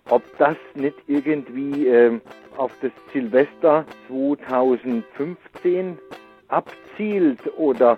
Ob 0.10 0.24
das 0.38 0.58
nicht 0.76 0.98
irgendwie 1.08 1.88
ähm, 1.88 2.22
auf 2.58 2.72
das 2.82 2.92
Silvester 3.14 3.86
2015 4.08 5.98
abzielt 6.50 7.40
oder 7.58 7.98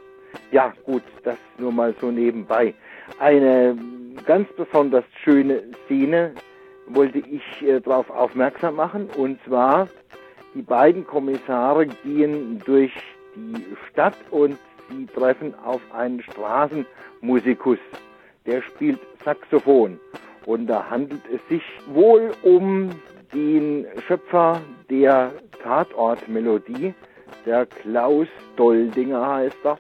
ja 0.52 0.74
gut, 0.86 1.04
das 1.24 1.38
nur 1.58 1.72
mal 1.72 1.94
so 2.00 2.12
nebenbei. 2.12 2.74
Eine 3.20 3.78
ganz 4.26 4.48
besonders 4.54 5.06
schöne 5.24 5.64
Szene 5.86 6.34
wollte 6.88 7.20
ich 7.20 7.62
äh, 7.62 7.80
darauf 7.80 8.10
aufmerksam 8.10 8.76
machen 8.76 9.10
und 9.18 9.40
zwar 9.44 9.88
die 10.54 10.62
beiden 10.62 11.06
Kommissare 11.06 11.88
gehen 11.88 12.62
durch 12.66 12.94
die 13.36 13.66
Stadt 13.90 14.18
und 14.30 14.58
sie 14.90 15.06
treffen 15.08 15.54
auf 15.64 15.82
einen 15.92 16.22
Straßenmusikus. 16.22 17.80
Der 18.46 18.62
spielt 18.62 19.00
Saxophon. 19.24 20.00
Und 20.46 20.68
da 20.68 20.90
handelt 20.90 21.22
es 21.34 21.40
sich 21.48 21.64
wohl 21.88 22.32
um 22.44 22.90
den 23.34 23.88
Schöpfer 24.06 24.62
der 24.90 25.32
Tatortmelodie, 25.64 26.94
der 27.46 27.66
Klaus 27.66 28.28
Doldinger 28.58 29.26
heißt 29.26 29.58
er. 29.64 29.80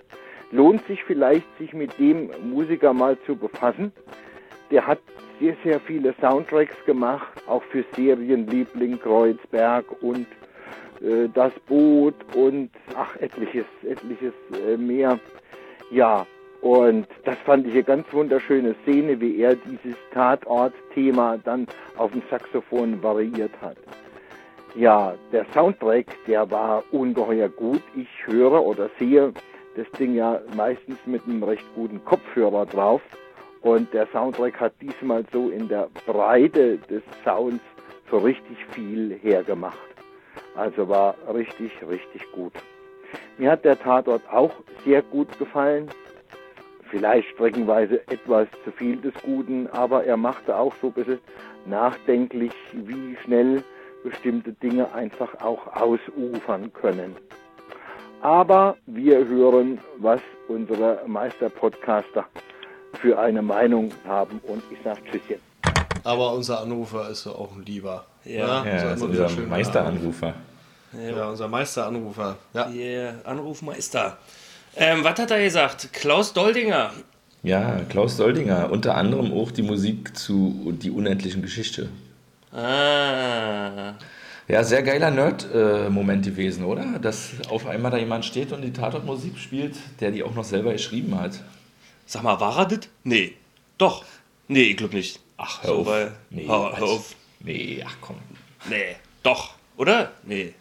Lohnt 0.53 0.85
sich 0.85 1.03
vielleicht, 1.03 1.47
sich 1.57 1.73
mit 1.73 1.97
dem 1.97 2.29
Musiker 2.43 2.93
mal 2.93 3.17
zu 3.25 3.35
befassen. 3.35 3.91
Der 4.69 4.85
hat 4.85 4.99
sehr, 5.39 5.55
sehr 5.63 5.79
viele 5.79 6.13
Soundtracks 6.21 6.75
gemacht, 6.85 7.33
auch 7.47 7.63
für 7.63 7.83
Serien 7.95 8.45
Liebling, 8.45 8.99
Kreuzberg 8.99 9.85
und 10.03 10.27
äh, 11.01 11.27
Das 11.33 11.51
Boot 11.67 12.13
und 12.35 12.69
ach, 12.95 13.15
etliches, 13.15 13.65
etliches 13.81 14.33
äh, 14.67 14.77
mehr. 14.77 15.19
Ja, 15.89 16.27
und 16.61 17.07
das 17.25 17.37
fand 17.39 17.65
ich 17.65 17.73
eine 17.73 17.83
ganz 17.83 18.05
wunderschöne 18.13 18.75
Szene, 18.83 19.19
wie 19.19 19.39
er 19.39 19.55
dieses 19.55 19.95
Tatort-Thema 20.13 21.39
dann 21.43 21.65
auf 21.97 22.11
dem 22.11 22.21
Saxophon 22.29 23.01
variiert 23.01 23.51
hat. 23.59 23.77
Ja, 24.75 25.15
der 25.31 25.45
Soundtrack, 25.51 26.05
der 26.27 26.49
war 26.51 26.83
ungeheuer 26.91 27.49
gut. 27.49 27.81
Ich 27.95 28.07
höre 28.27 28.63
oder 28.63 28.91
sehe 28.99 29.33
das 29.75 29.89
Ding 29.97 30.15
ja 30.15 30.39
meistens 30.55 30.97
mit 31.05 31.23
einem 31.25 31.43
recht 31.43 31.65
guten 31.75 32.03
Kopfhörer 32.03 32.65
drauf. 32.65 33.01
Und 33.61 33.93
der 33.93 34.07
Soundtrack 34.07 34.59
hat 34.59 34.73
diesmal 34.81 35.23
so 35.31 35.49
in 35.49 35.67
der 35.69 35.89
Breite 36.05 36.77
des 36.89 37.01
Sounds 37.23 37.63
so 38.11 38.17
richtig 38.17 38.57
viel 38.71 39.17
hergemacht. 39.21 39.77
Also 40.55 40.89
war 40.89 41.15
richtig, 41.33 41.71
richtig 41.87 42.29
gut. 42.31 42.53
Mir 43.37 43.51
hat 43.51 43.65
der 43.65 43.79
Tatort 43.79 44.21
auch 44.31 44.51
sehr 44.85 45.01
gut 45.01 45.39
gefallen. 45.39 45.89
Vielleicht 46.89 47.27
streckenweise 47.29 48.01
etwas 48.07 48.47
zu 48.63 48.71
viel 48.71 48.97
des 48.97 49.13
Guten, 49.23 49.67
aber 49.67 50.03
er 50.03 50.17
machte 50.17 50.55
auch 50.55 50.73
so 50.81 50.87
ein 50.87 50.93
bisschen 50.93 51.19
nachdenklich, 51.65 52.53
wie 52.73 53.17
schnell 53.23 53.63
bestimmte 54.03 54.51
Dinge 54.51 54.93
einfach 54.93 55.41
auch 55.41 55.67
ausufern 55.75 56.71
können. 56.73 57.15
Aber 58.23 58.77
wir 58.85 59.27
hören, 59.27 59.79
was 59.97 60.21
unsere 60.47 61.01
Meisterpodcaster 61.05 62.23
für 63.01 63.19
eine 63.19 63.41
Meinung 63.41 63.91
haben 64.07 64.39
und 64.47 64.63
ich 64.71 64.77
sage 64.81 65.01
Tschüsschen. 65.11 65.41
Aber 66.05 66.31
unser 66.31 66.61
Anrufer 66.61 67.09
ist 67.09 67.25
ja 67.25 67.33
auch 67.33 67.53
ein 67.53 67.63
Lieber. 67.65 68.05
Ja. 68.23 68.63
Ja, 68.65 68.91
unser 68.91 68.95
wieder 68.95 69.23
unser 69.25 69.29
schöner 69.29 69.47
Meisteranrufer. 69.47 70.33
Ja, 70.93 71.27
unser 71.27 71.49
Meisteranrufer. 71.49 72.37
Ja. 72.53 72.69
der 72.69 73.15
Anrufmeister. 73.25 74.17
Ähm, 74.77 75.03
was 75.03 75.19
hat 75.19 75.29
er 75.29 75.43
gesagt? 75.43 75.91
Klaus 75.91 76.31
Doldinger. 76.31 76.91
Ja, 77.41 77.81
Klaus 77.89 78.15
Doldinger, 78.15 78.71
unter 78.71 78.95
anderem 78.95 79.33
auch 79.33 79.51
die 79.51 79.63
Musik 79.63 80.15
zu 80.17 80.73
Die 80.81 80.91
unendlichen 80.91 81.41
Geschichte. 81.41 81.89
Ah. 82.53 83.95
Ja, 84.47 84.63
sehr 84.63 84.83
geiler 84.83 85.09
Nerd-Moment 85.09 86.25
gewesen, 86.25 86.65
oder? 86.65 86.99
Dass 86.99 87.31
auf 87.49 87.65
einmal 87.65 87.91
da 87.91 87.97
jemand 87.97 88.25
steht 88.25 88.51
und 88.51 88.61
die 88.61 88.73
Tatortmusik 88.73 89.37
spielt, 89.37 89.75
der 90.01 90.11
die 90.11 90.21
auch 90.23 90.33
noch 90.33 90.43
selber 90.43 90.73
geschrieben 90.73 91.17
hat. 91.19 91.39
Sag 92.05 92.23
mal, 92.23 92.39
war 92.39 92.59
er 92.59 92.65
das? 92.65 92.89
Nee. 93.03 93.33
Doch. 93.77 94.03
Nee, 94.49 94.63
ich 94.63 94.77
glaube 94.77 94.95
nicht. 94.95 95.19
Ach, 95.37 95.63
so, 95.63 95.85
weil, 95.85 96.11
Nee, 96.29 96.45
hör, 96.47 96.77
hör 96.77 96.87
auf. 96.87 97.15
Nee, 97.39 97.83
ach 97.85 97.95
komm. 98.01 98.17
Nee. 98.69 98.95
Doch. 99.23 99.53
Oder? 99.77 100.11
Nee. 100.23 100.53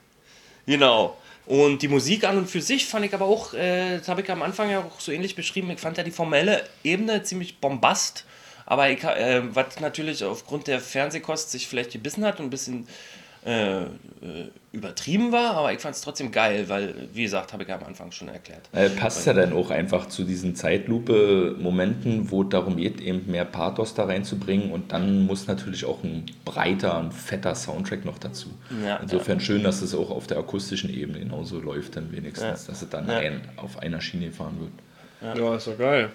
Genau. 0.66 1.16
Und 1.44 1.82
die 1.82 1.88
Musik 1.88 2.24
an 2.24 2.38
und 2.38 2.48
für 2.48 2.60
sich 2.60 2.86
fand 2.86 3.04
ich 3.04 3.12
aber 3.12 3.24
auch, 3.24 3.52
äh, 3.52 3.98
das 3.98 4.08
habe 4.08 4.22
ich 4.22 4.30
am 4.30 4.42
Anfang 4.42 4.70
ja 4.70 4.78
auch 4.78 5.00
so 5.00 5.10
ähnlich 5.10 5.34
beschrieben, 5.34 5.70
ich 5.70 5.80
fand 5.80 5.98
ja 5.98 6.04
die 6.04 6.12
formelle 6.12 6.64
Ebene 6.84 7.24
ziemlich 7.24 7.58
bombast, 7.58 8.24
Aber 8.64 8.88
ich, 8.90 9.02
äh, 9.02 9.42
was 9.54 9.80
natürlich 9.80 10.22
aufgrund 10.24 10.68
der 10.68 10.80
Fernsehkost 10.80 11.50
sich 11.50 11.66
vielleicht 11.66 11.90
gebissen 11.92 12.24
hat 12.24 12.38
und 12.38 12.46
ein 12.46 12.50
bisschen 12.50 12.86
äh, 13.44 13.82
äh, 13.82 13.88
übertrieben 14.72 15.32
war, 15.32 15.54
aber 15.56 15.72
ich 15.72 15.80
fand 15.80 15.94
es 15.94 16.00
trotzdem 16.00 16.30
geil, 16.30 16.68
weil, 16.68 16.94
wie 17.12 17.24
gesagt, 17.24 17.52
habe 17.52 17.64
ich 17.64 17.68
ja 17.68 17.76
am 17.76 17.84
Anfang 17.84 18.10
schon 18.12 18.28
erklärt. 18.28 18.68
Äh, 18.72 18.88
passt 18.90 19.26
ja 19.26 19.32
dann 19.32 19.52
auch 19.52 19.70
einfach 19.70 20.06
zu 20.06 20.24
diesen 20.24 20.54
Zeitlupe-Momenten, 20.54 22.30
wo 22.30 22.42
es 22.42 22.48
darum 22.50 22.76
geht, 22.76 23.00
eben 23.00 23.30
mehr 23.30 23.44
Pathos 23.44 23.94
da 23.94 24.04
reinzubringen 24.04 24.70
und 24.70 24.92
dann 24.92 25.26
muss 25.26 25.46
natürlich 25.46 25.84
auch 25.84 26.02
ein 26.02 26.26
breiter, 26.44 26.98
ein 26.98 27.12
fetter 27.12 27.54
Soundtrack 27.54 28.04
noch 28.04 28.18
dazu. 28.18 28.48
Ja, 28.84 28.96
Insofern 29.02 29.40
schön, 29.40 29.62
dass 29.62 29.82
es 29.82 29.94
auch 29.94 30.10
auf 30.10 30.26
der 30.26 30.38
akustischen 30.38 30.92
Ebene 30.94 31.20
genauso 31.20 31.60
läuft, 31.60 31.96
dann 31.96 32.12
wenigstens, 32.12 32.66
dass 32.66 32.82
es 32.82 32.88
dann 32.88 33.08
Ja. 33.08 33.18
ein, 33.18 33.40
auf 33.56 33.78
einer 33.78 34.00
Schiene 34.00 34.26
gefahren 34.26 34.56
wird. 34.60 35.36
Ja, 35.38 35.56
ist 35.56 35.66
doch 35.66 35.78
geil. 35.78 36.10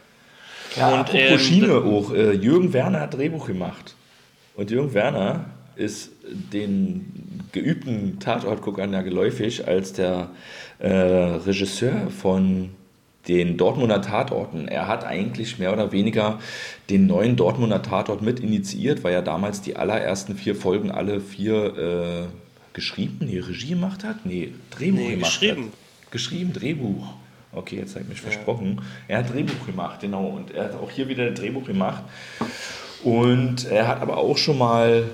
Ja, 0.75 0.87
Und, 0.93 0.99
apropos 0.99 1.19
ähm, 1.31 1.39
Schiene 1.39 1.73
auch, 1.75 2.13
äh, 2.13 2.31
Jürgen 2.33 2.73
Werner 2.73 3.01
hat 3.01 3.13
Drehbuch 3.13 3.47
gemacht. 3.47 3.95
Und 4.55 4.69
Jürgen 4.71 4.93
Werner 4.93 5.45
ist 5.77 6.11
den 6.23 7.41
geübten 7.51 8.19
Tatortguckern 8.19 8.93
ja 8.93 9.01
geläufig 9.01 9.67
als 9.67 9.93
der 9.93 10.29
äh, 10.79 10.89
Regisseur 10.89 12.09
von 12.09 12.69
den 13.27 13.57
Dortmunder 13.57 14.01
Tatorten. 14.01 14.67
Er 14.67 14.87
hat 14.87 15.03
eigentlich 15.05 15.59
mehr 15.59 15.73
oder 15.73 15.91
weniger 15.91 16.39
den 16.89 17.07
neuen 17.07 17.35
Dortmunder 17.35 17.81
Tatort 17.81 18.21
mit 18.21 18.39
initiiert, 18.39 19.03
weil 19.03 19.13
er 19.13 19.21
damals 19.21 19.61
die 19.61 19.75
allerersten 19.75 20.35
vier 20.35 20.55
Folgen 20.55 20.91
alle 20.91 21.19
vier 21.19 21.77
äh, 21.77 22.73
geschrieben, 22.73 23.17
nee, 23.21 23.39
Regie 23.39 23.69
gemacht 23.69 24.03
hat? 24.03 24.25
Nee, 24.25 24.53
Drehbuch 24.71 24.99
Nee, 24.99 25.15
gemacht 25.15 25.39
geschrieben. 25.39 25.63
hat. 25.65 26.11
Geschrieben, 26.11 26.53
Drehbuch. 26.53 27.07
Okay, 27.51 27.77
jetzt 27.77 27.95
habe 27.95 28.03
ich 28.03 28.09
mich 28.09 28.21
versprochen. 28.21 28.81
Er 29.07 29.19
hat 29.19 29.33
Drehbuch 29.33 29.65
gemacht, 29.65 29.99
genau. 29.99 30.27
Und 30.27 30.51
er 30.51 30.65
hat 30.65 30.75
auch 30.75 30.91
hier 30.91 31.07
wieder 31.09 31.31
Drehbuch 31.31 31.65
gemacht. 31.65 32.03
Und 33.03 33.65
er 33.65 33.87
hat 33.87 34.01
aber 34.01 34.17
auch 34.17 34.37
schon 34.37 34.57
mal 34.57 35.05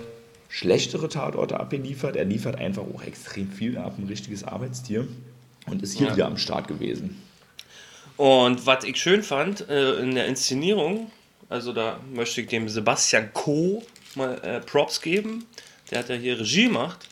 schlechtere 0.54 1.10
Tatorte 1.10 1.60
abgeliefert. 1.60 2.16
Er 2.16 2.26
liefert 2.26 2.58
einfach 2.58 2.84
auch 2.84 3.02
extrem 3.02 3.52
viel 3.52 3.76
ab, 3.76 3.96
ein 3.98 4.06
richtiges 4.08 4.44
Arbeitstier. 4.44 5.08
Und 5.66 5.82
ist 5.82 5.98
hier 5.98 6.08
Ja. 6.08 6.16
wieder 6.16 6.26
am 6.28 6.38
Start 6.38 6.68
gewesen. 6.68 7.20
Und 8.18 8.66
was 8.68 8.84
ich 8.84 8.98
schön 8.98 9.24
fand 9.24 9.68
äh, 9.68 9.96
in 9.96 10.13
der 10.13 10.28
Inszenierung, 10.28 11.10
also 11.50 11.74
da 11.74 12.00
möchte 12.13 12.42
ich 12.42 12.48
dem 12.48 12.70
Sebastian 12.70 13.34
Co. 13.34 13.84
mal 14.13 14.38
äh, 14.44 14.60
Props 14.60 15.02
geben. 15.02 15.46
Der 15.89 16.00
hat 16.00 16.10
ja 16.10 16.16
hier 16.16 16.39
Regie 16.39 16.66
gemacht. 16.66 17.08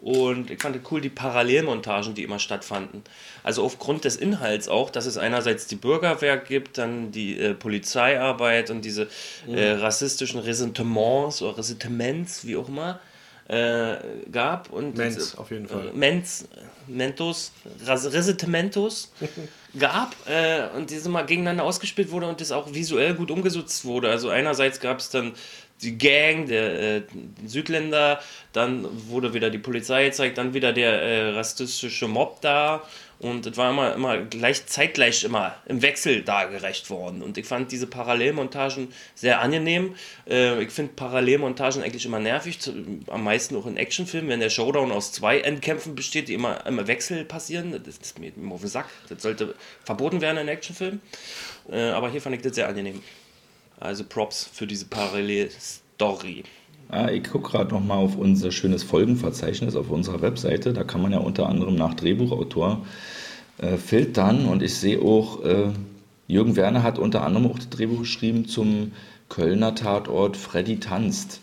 Und 0.00 0.50
ich 0.50 0.62
fand 0.62 0.76
es 0.76 0.82
cool, 0.92 1.00
die 1.00 1.08
Parallelmontagen, 1.08 2.14
die 2.14 2.22
immer 2.22 2.38
stattfanden. 2.38 3.02
Also 3.42 3.64
aufgrund 3.64 4.04
des 4.04 4.14
Inhalts 4.14 4.68
auch, 4.68 4.90
dass 4.90 5.06
es 5.06 5.18
einerseits 5.18 5.66
die 5.66 5.74
Bürgerwehr 5.74 6.36
gibt, 6.36 6.78
dann 6.78 7.10
die 7.10 7.38
äh, 7.38 7.54
Polizeiarbeit 7.54 8.70
und 8.70 8.84
diese 8.84 9.08
äh, 9.48 9.70
rassistischen 9.70 10.38
Ressentiments 10.38 11.42
oder 11.42 11.58
Ressentiments, 11.58 12.46
wie 12.46 12.56
auch 12.56 12.68
immer, 12.68 13.00
äh, 13.48 13.96
gab. 14.30 14.70
Und 14.70 14.96
Mens, 14.96 15.36
auf 15.36 15.50
jeden 15.50 15.66
Fall. 15.66 15.88
Äh, 15.88 15.92
Mens, 15.96 16.46
Mentos, 16.86 17.52
Ressentimentos 17.86 19.10
gab 19.78 20.14
äh, 20.26 20.68
und 20.76 20.90
diese 20.90 21.08
mal 21.08 21.26
gegeneinander 21.26 21.64
ausgespielt 21.64 22.10
wurde 22.10 22.28
und 22.28 22.40
das 22.40 22.52
auch 22.52 22.72
visuell 22.72 23.14
gut 23.14 23.30
umgesetzt 23.30 23.84
wurde. 23.84 24.10
Also 24.10 24.28
einerseits 24.30 24.80
gab 24.80 24.98
es 24.98 25.10
dann 25.10 25.32
die 25.82 25.98
Gang, 25.98 26.46
der 26.46 26.96
äh, 26.96 27.02
Südländer, 27.46 28.20
dann 28.52 28.86
wurde 29.08 29.34
wieder 29.34 29.50
die 29.50 29.58
Polizei 29.58 30.06
gezeigt, 30.06 30.38
dann 30.38 30.54
wieder 30.54 30.72
der 30.72 31.02
äh, 31.02 31.30
rassistische 31.30 32.08
Mob 32.08 32.40
da 32.40 32.82
und 33.20 33.46
es 33.46 33.56
war 33.56 33.70
immer, 33.70 33.94
immer 33.94 34.18
gleich, 34.18 34.66
zeitgleich 34.66 35.24
immer 35.24 35.56
im 35.66 35.82
Wechsel 35.82 36.22
dargerecht 36.22 36.88
worden. 36.88 37.22
Und 37.22 37.36
ich 37.36 37.46
fand 37.46 37.72
diese 37.72 37.88
Parallelmontagen 37.88 38.92
sehr 39.16 39.40
angenehm. 39.40 39.96
Äh, 40.28 40.62
ich 40.62 40.70
finde 40.70 40.92
Parallelmontagen 40.94 41.82
eigentlich 41.82 42.06
immer 42.06 42.20
nervig, 42.20 42.60
zu, 42.60 42.72
am 43.08 43.24
meisten 43.24 43.56
auch 43.56 43.66
in 43.66 43.76
Actionfilmen, 43.76 44.30
wenn 44.30 44.40
der 44.40 44.50
Showdown 44.50 44.92
aus 44.92 45.10
zwei 45.12 45.40
Endkämpfen 45.40 45.96
besteht, 45.96 46.28
die 46.28 46.34
immer 46.34 46.64
im 46.66 46.86
Wechsel 46.86 47.24
passieren. 47.24 47.72
Das 47.84 47.98
ist 47.98 48.18
mir 48.20 48.32
auf 48.50 48.60
den 48.60 48.70
Sack. 48.70 48.88
Das 49.08 49.22
sollte 49.22 49.54
verboten 49.84 50.20
werden 50.20 50.38
in 50.38 50.48
Actionfilmen. 50.48 51.00
Äh, 51.70 51.90
aber 51.90 52.10
hier 52.10 52.22
fand 52.22 52.36
ich 52.36 52.42
das 52.42 52.54
sehr 52.54 52.68
angenehm. 52.68 53.02
Also 53.80 54.04
Props 54.04 54.48
für 54.52 54.66
diese 54.66 54.86
Parallelstory. 54.86 56.44
Ah, 56.90 57.10
ich 57.10 57.24
gucke 57.24 57.50
gerade 57.50 57.74
noch 57.74 57.84
mal 57.84 57.96
auf 57.96 58.16
unser 58.16 58.50
schönes 58.50 58.82
Folgenverzeichnis 58.82 59.76
auf 59.76 59.90
unserer 59.90 60.22
Webseite. 60.22 60.72
Da 60.72 60.84
kann 60.84 61.02
man 61.02 61.12
ja 61.12 61.18
unter 61.18 61.48
anderem 61.48 61.74
nach 61.74 61.94
Drehbuchautor 61.94 62.84
äh, 63.58 63.76
filtern. 63.76 64.46
Und 64.46 64.62
ich 64.62 64.74
sehe 64.74 65.00
auch, 65.00 65.44
äh, 65.44 65.68
Jürgen 66.26 66.56
Werner 66.56 66.82
hat 66.82 66.98
unter 66.98 67.24
anderem 67.24 67.50
auch 67.50 67.56
das 67.58 67.68
Drehbuch 67.68 68.00
geschrieben 68.00 68.46
zum 68.46 68.92
Kölner 69.28 69.74
Tatort 69.74 70.36
Freddy 70.36 70.80
tanzt. 70.80 71.40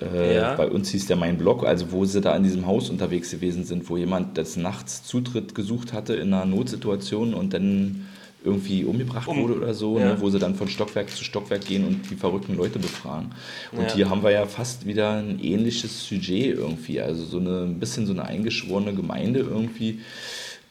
Äh, 0.00 0.36
Ja. 0.36 0.54
Bei 0.54 0.68
uns 0.68 0.90
hieß 0.90 1.06
der 1.06 1.16
Mein 1.16 1.38
Blog, 1.38 1.64
also 1.64 1.92
wo 1.92 2.04
sie 2.04 2.20
da 2.20 2.36
in 2.36 2.42
diesem 2.42 2.66
Haus 2.66 2.90
unterwegs 2.90 3.30
gewesen 3.30 3.64
sind, 3.64 3.88
wo 3.88 3.96
jemand 3.96 4.36
des 4.36 4.56
Nachts 4.56 5.04
Zutritt 5.04 5.54
gesucht 5.54 5.92
hatte 5.92 6.14
in 6.14 6.32
einer 6.34 6.44
Notsituation 6.44 7.34
und 7.34 7.52
dann 7.54 8.06
irgendwie 8.44 8.84
umgebracht 8.84 9.26
wurde 9.26 9.54
oder 9.54 9.74
so, 9.74 9.98
Ja. 9.98 10.14
ne, 10.14 10.20
wo 10.20 10.30
sie 10.30 10.38
dann 10.38 10.54
von 10.54 10.68
Stockwerk 10.68 11.10
zu 11.10 11.24
Stockwerk 11.24 11.64
gehen 11.66 11.84
und 11.84 12.08
die 12.10 12.14
verrückten 12.14 12.56
Leute 12.56 12.78
befragen. 12.78 13.32
Und 13.72 13.84
Ja. 13.88 13.94
hier 13.94 14.10
haben 14.10 14.22
wir 14.22 14.30
ja 14.30 14.46
fast 14.46 14.86
wieder 14.86 15.14
ein 15.18 15.40
ähnliches 15.42 16.04
Sujet 16.06 16.56
irgendwie, 16.56 17.00
also 17.00 17.24
so 17.24 17.38
eine 17.38 17.62
ein 17.64 17.80
bisschen 17.80 18.06
so 18.06 18.12
eine 18.12 18.24
eingeschworene 18.24 18.94
Gemeinde 18.94 19.40
irgendwie, 19.40 20.00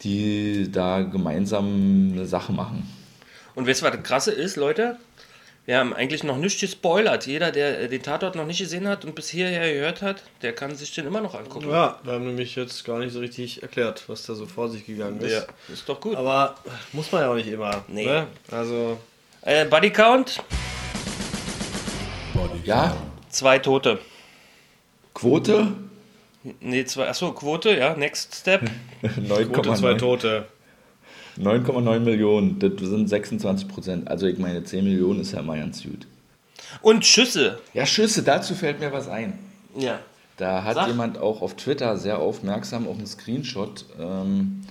die 0.03 0.69
da 0.71 1.01
gemeinsam 1.01 2.11
eine 2.13 2.25
Sache 2.25 2.53
machen. 2.53 2.87
Und 3.55 3.67
weißt 3.67 3.81
du, 3.81 3.85
was 3.85 3.91
das 3.93 4.03
Krasse 4.03 4.31
ist, 4.31 4.55
Leute? 4.55 4.97
Wir 5.67 5.79
haben 5.79 5.93
eigentlich 5.93 6.23
noch 6.23 6.37
nicht 6.37 6.61
gespoilert. 6.61 7.27
Jeder, 7.27 7.51
der 7.51 7.81
äh, 7.81 7.89
den 7.89 8.01
Tatort 8.01 8.35
noch 8.35 8.45
nicht 8.45 8.59
gesehen 8.59 8.87
hat 8.87 9.03
und 9.03 9.15
bis 9.15 9.27
hierher 9.27 9.73
gehört 9.73 10.01
hat, 10.01 10.23
der 10.41 10.53
kann 10.53 10.73
sich 10.77 10.95
den 10.95 11.05
immer 11.05 11.19
noch 11.19 11.35
angucken. 11.35 11.69
Ja, 11.69 11.99
wir 12.03 12.13
haben 12.13 12.25
nämlich 12.25 12.55
jetzt 12.55 12.85
gar 12.85 12.99
nicht 12.99 13.11
so 13.11 13.19
richtig 13.19 13.61
erklärt, 13.63 14.05
was 14.07 14.25
da 14.25 14.33
so 14.33 14.45
vor 14.45 14.69
sich 14.69 14.85
gegangen 14.85 15.19
ist. 15.19 15.33
Ja, 15.33 15.43
ist 15.67 15.89
doch 15.89 15.99
gut. 15.99 16.15
Aber 16.15 16.55
muss 16.93 17.11
man 17.11 17.21
ja 17.21 17.29
auch 17.29 17.35
nicht 17.35 17.49
immer. 17.49 17.83
Nee. 17.89 18.05
Ne? 18.05 18.27
Also, 18.49 18.97
Äh, 19.41 19.65
Body 19.65 19.91
Count, 19.91 20.41
Ja, 22.63 22.95
zwei 23.29 23.59
Tote. 23.59 23.99
Quote 25.13 25.67
Nee, 26.61 26.85
zwei, 26.85 27.09
achso, 27.09 27.33
Quote, 27.33 27.77
ja, 27.77 27.93
next 27.93 28.35
step. 28.35 28.61
Quote 29.01 29.73
zwei 29.73 29.91
9,9 29.91 29.97
Tote. 29.97 30.47
9,9 31.39 31.99
Millionen, 31.99 32.59
das 32.59 32.71
sind 32.79 33.07
26 33.07 33.67
Prozent. 33.67 34.07
Also 34.07 34.25
ich 34.25 34.39
meine, 34.39 34.63
10 34.63 34.83
Millionen 34.83 35.21
ist 35.21 35.33
ja 35.33 35.39
immer 35.39 35.57
ganz 35.57 35.83
gut. 35.83 36.07
Und 36.81 37.05
Schüsse. 37.05 37.59
Ja, 37.73 37.85
Schüsse, 37.85 38.23
dazu 38.23 38.55
fällt 38.55 38.79
mir 38.79 38.91
was 38.91 39.07
ein. 39.07 39.37
Ja. 39.77 39.99
Da 40.37 40.63
hat 40.63 40.75
Sag. 40.75 40.87
jemand 40.87 41.17
auch 41.17 41.41
auf 41.41 41.55
Twitter 41.55 41.97
sehr 41.97 42.19
aufmerksam 42.19 42.87
auf 42.87 42.97
einen 42.97 43.07
Screenshot 43.07 43.85
ähm, 43.99 44.61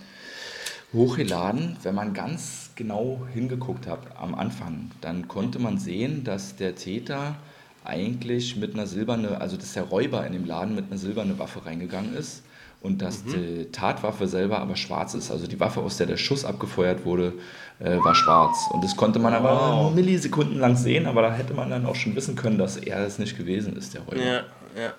hochgeladen. 0.92 1.76
Wenn 1.82 1.94
man 1.94 2.14
ganz 2.14 2.70
genau 2.76 3.26
hingeguckt 3.32 3.86
hat 3.86 4.00
am 4.16 4.34
Anfang, 4.34 4.90
dann 5.00 5.26
konnte 5.28 5.58
man 5.58 5.78
sehen, 5.78 6.22
dass 6.24 6.56
der 6.56 6.76
Täter 6.76 7.36
eigentlich 7.84 8.56
mit 8.56 8.74
einer 8.74 8.86
silbernen, 8.86 9.34
also 9.36 9.56
dass 9.56 9.72
der 9.72 9.84
Räuber 9.84 10.26
in 10.26 10.32
dem 10.32 10.44
Laden 10.44 10.74
mit 10.74 10.86
einer 10.86 10.98
silbernen 10.98 11.38
Waffe 11.38 11.64
reingegangen 11.64 12.14
ist 12.14 12.42
und 12.80 13.02
dass 13.02 13.24
die 13.24 13.66
Tatwaffe 13.72 14.28
selber 14.28 14.58
aber 14.60 14.76
schwarz 14.76 15.14
ist. 15.14 15.30
Also 15.30 15.46
die 15.46 15.58
Waffe, 15.58 15.80
aus 15.80 15.96
der 15.96 16.06
der 16.06 16.16
Schuss 16.16 16.44
abgefeuert 16.44 17.04
wurde, 17.04 17.32
äh, 17.80 17.96
war 17.98 18.14
schwarz. 18.14 18.68
Und 18.70 18.84
das 18.84 18.96
konnte 18.96 19.18
man 19.18 19.34
aber 19.34 19.82
nur 19.82 19.90
Millisekunden 19.90 20.58
lang 20.58 20.76
sehen, 20.76 21.06
aber 21.06 21.22
da 21.22 21.32
hätte 21.32 21.54
man 21.54 21.70
dann 21.70 21.86
auch 21.86 21.96
schon 21.96 22.14
wissen 22.14 22.36
können, 22.36 22.58
dass 22.58 22.76
er 22.76 23.06
es 23.06 23.18
nicht 23.18 23.36
gewesen 23.36 23.76
ist, 23.76 23.94
der 23.94 24.02
Räuber. 24.02 24.22
Ja, 24.22 24.44
ja. 24.76 24.94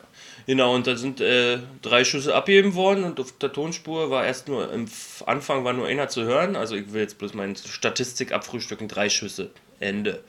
Genau, 0.47 0.73
und 0.73 0.87
da 0.87 0.95
sind 0.95 1.19
äh, 1.19 1.59
drei 1.81 2.05
Schüsse 2.05 2.33
abgegeben 2.33 2.73
worden 2.75 3.03
und 3.03 3.19
auf 3.19 3.37
der 3.37 3.51
Tonspur 3.51 4.09
war 4.09 4.25
erst 4.25 4.47
nur, 4.47 4.71
im 4.71 4.85
Anfang 5.25 5.65
war 5.65 5.73
nur 5.73 5.87
einer 5.87 6.07
zu 6.07 6.23
hören. 6.23 6.55
Also 6.55 6.75
ich 6.75 6.93
will 6.93 7.01
jetzt 7.01 7.17
bloß 7.17 7.33
meine 7.33 7.55
Statistik 7.55 8.31
abfrühstücken, 8.31 8.87
drei 8.87 9.09
Schüsse, 9.09 9.51
Ende. 9.81 10.23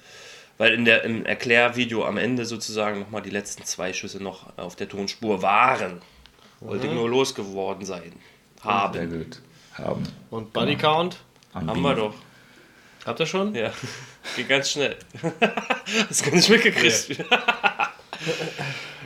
Weil 0.58 0.74
in 0.74 0.84
der, 0.84 1.04
im 1.04 1.24
Erklärvideo 1.24 2.04
am 2.04 2.16
Ende 2.16 2.44
sozusagen 2.46 2.98
nochmal 2.98 3.22
die 3.22 3.30
letzten 3.30 3.64
zwei 3.64 3.92
Schüsse 3.92 4.20
noch 4.20 4.58
auf 4.58 4.74
der 4.74 4.88
Tonspur 4.88 5.40
waren. 5.40 6.02
Wollte 6.61 6.87
ich 6.87 6.92
nur 6.92 7.09
losgeworden 7.09 7.85
sein. 7.85 8.12
Sehr 8.62 8.73
Haben. 8.73 9.11
gut. 9.11 9.40
Haben. 9.75 10.03
Und 10.31 10.53
Body 10.53 10.77
Count? 10.77 11.16
Am 11.53 11.68
Haben 11.68 11.81
wir 11.83 11.94
doch. 11.94 12.14
Habt 13.07 13.21
ihr 13.21 13.27
schon? 13.27 13.55
Ja. 13.55 13.71
Geht 14.37 14.49
ganz 14.49 14.71
schnell. 14.71 14.97
das 16.09 16.23
gar 16.23 16.35
nicht 16.35 16.49
mitgekriegt. 16.49 17.25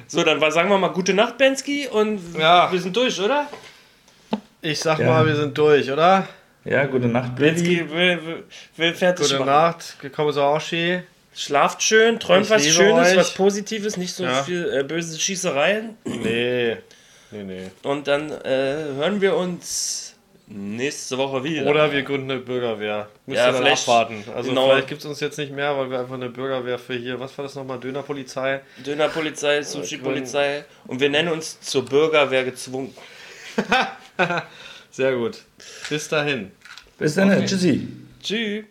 so, 0.06 0.22
dann 0.24 0.40
war, 0.40 0.50
sagen 0.50 0.68
wir 0.70 0.78
mal 0.78 0.88
gute 0.88 1.14
Nacht, 1.14 1.38
Bensky, 1.38 1.88
und 1.88 2.20
Ja. 2.38 2.70
wir 2.72 2.80
sind 2.80 2.96
durch, 2.96 3.20
oder? 3.20 3.48
Ich 4.60 4.80
sag 4.80 4.98
Ja. 4.98 5.06
mal, 5.06 5.26
wir 5.26 5.36
sind 5.36 5.56
durch, 5.56 5.90
oder? 5.90 6.26
Ja, 6.64 6.86
gute 6.86 7.08
Nacht, 7.08 7.36
Bensky 7.36 7.88
will, 7.90 8.44
will, 8.76 8.94
fertig 8.94 9.26
Gute 9.26 9.38
machen. 9.40 9.46
Nacht, 9.46 10.00
gekommen 10.00 10.32
so 10.32 10.42
auch 10.42 10.60
schön. 10.60 11.02
Schlaft 11.34 11.82
schön, 11.82 12.20
träumt 12.20 12.44
Ich 12.44 12.50
was 12.50 12.66
Schönes, 12.66 13.08
euch. 13.10 13.16
was 13.16 13.34
Positives, 13.34 13.96
nicht 13.96 14.14
so 14.14 14.24
Ja. 14.24 14.42
viel 14.42 14.70
äh, 14.72 14.82
böse 14.84 15.18
Schießereien. 15.18 15.96
Nee. 16.04 16.76
Nee, 17.32 17.44
nee. 17.44 17.70
Und 17.82 18.06
dann 18.08 18.30
äh, 18.30 18.44
hören 18.94 19.20
wir 19.20 19.34
uns 19.36 20.14
nächste 20.46 21.16
Woche 21.16 21.42
wieder. 21.44 21.70
Oder 21.70 21.90
wir 21.92 22.02
gründen 22.02 22.30
eine 22.30 22.40
Bürgerwehr. 22.40 23.08
Müsst 23.26 23.38
Ja, 23.38 23.46
ihr 23.46 23.52
dann 23.52 23.62
vielleicht- 23.62 23.82
abwarten. 23.88 24.24
Also 24.34 24.50
genau. 24.50 24.68
vielleicht 24.68 24.88
gibt 24.88 25.00
es 25.00 25.06
uns 25.06 25.20
jetzt 25.20 25.38
nicht 25.38 25.52
mehr, 25.52 25.76
weil 25.78 25.90
wir 25.90 26.00
einfach 26.00 26.14
eine 26.14 26.28
Bürgerwehr 26.28 26.78
für 26.78 26.94
hier, 26.94 27.18
was 27.18 27.36
war 27.38 27.44
das 27.44 27.54
nochmal, 27.54 27.80
Dönerpolizei? 27.80 28.60
Dönerpolizei, 28.84 29.62
Sushi-Polizei. 29.62 30.64
Und 30.86 31.00
wir 31.00 31.08
nennen 31.08 31.30
uns 31.32 31.58
zur 31.60 31.84
Bürgerwehr 31.86 32.44
gezwungen. 32.44 32.94
Sehr 34.90 35.14
gut. 35.16 35.38
Bis 35.88 36.08
dahin. 36.08 36.50
Bis 36.98 37.14
dann, 37.14 37.46
tschüssi. 37.46 37.88
Tschüss. 38.22 38.64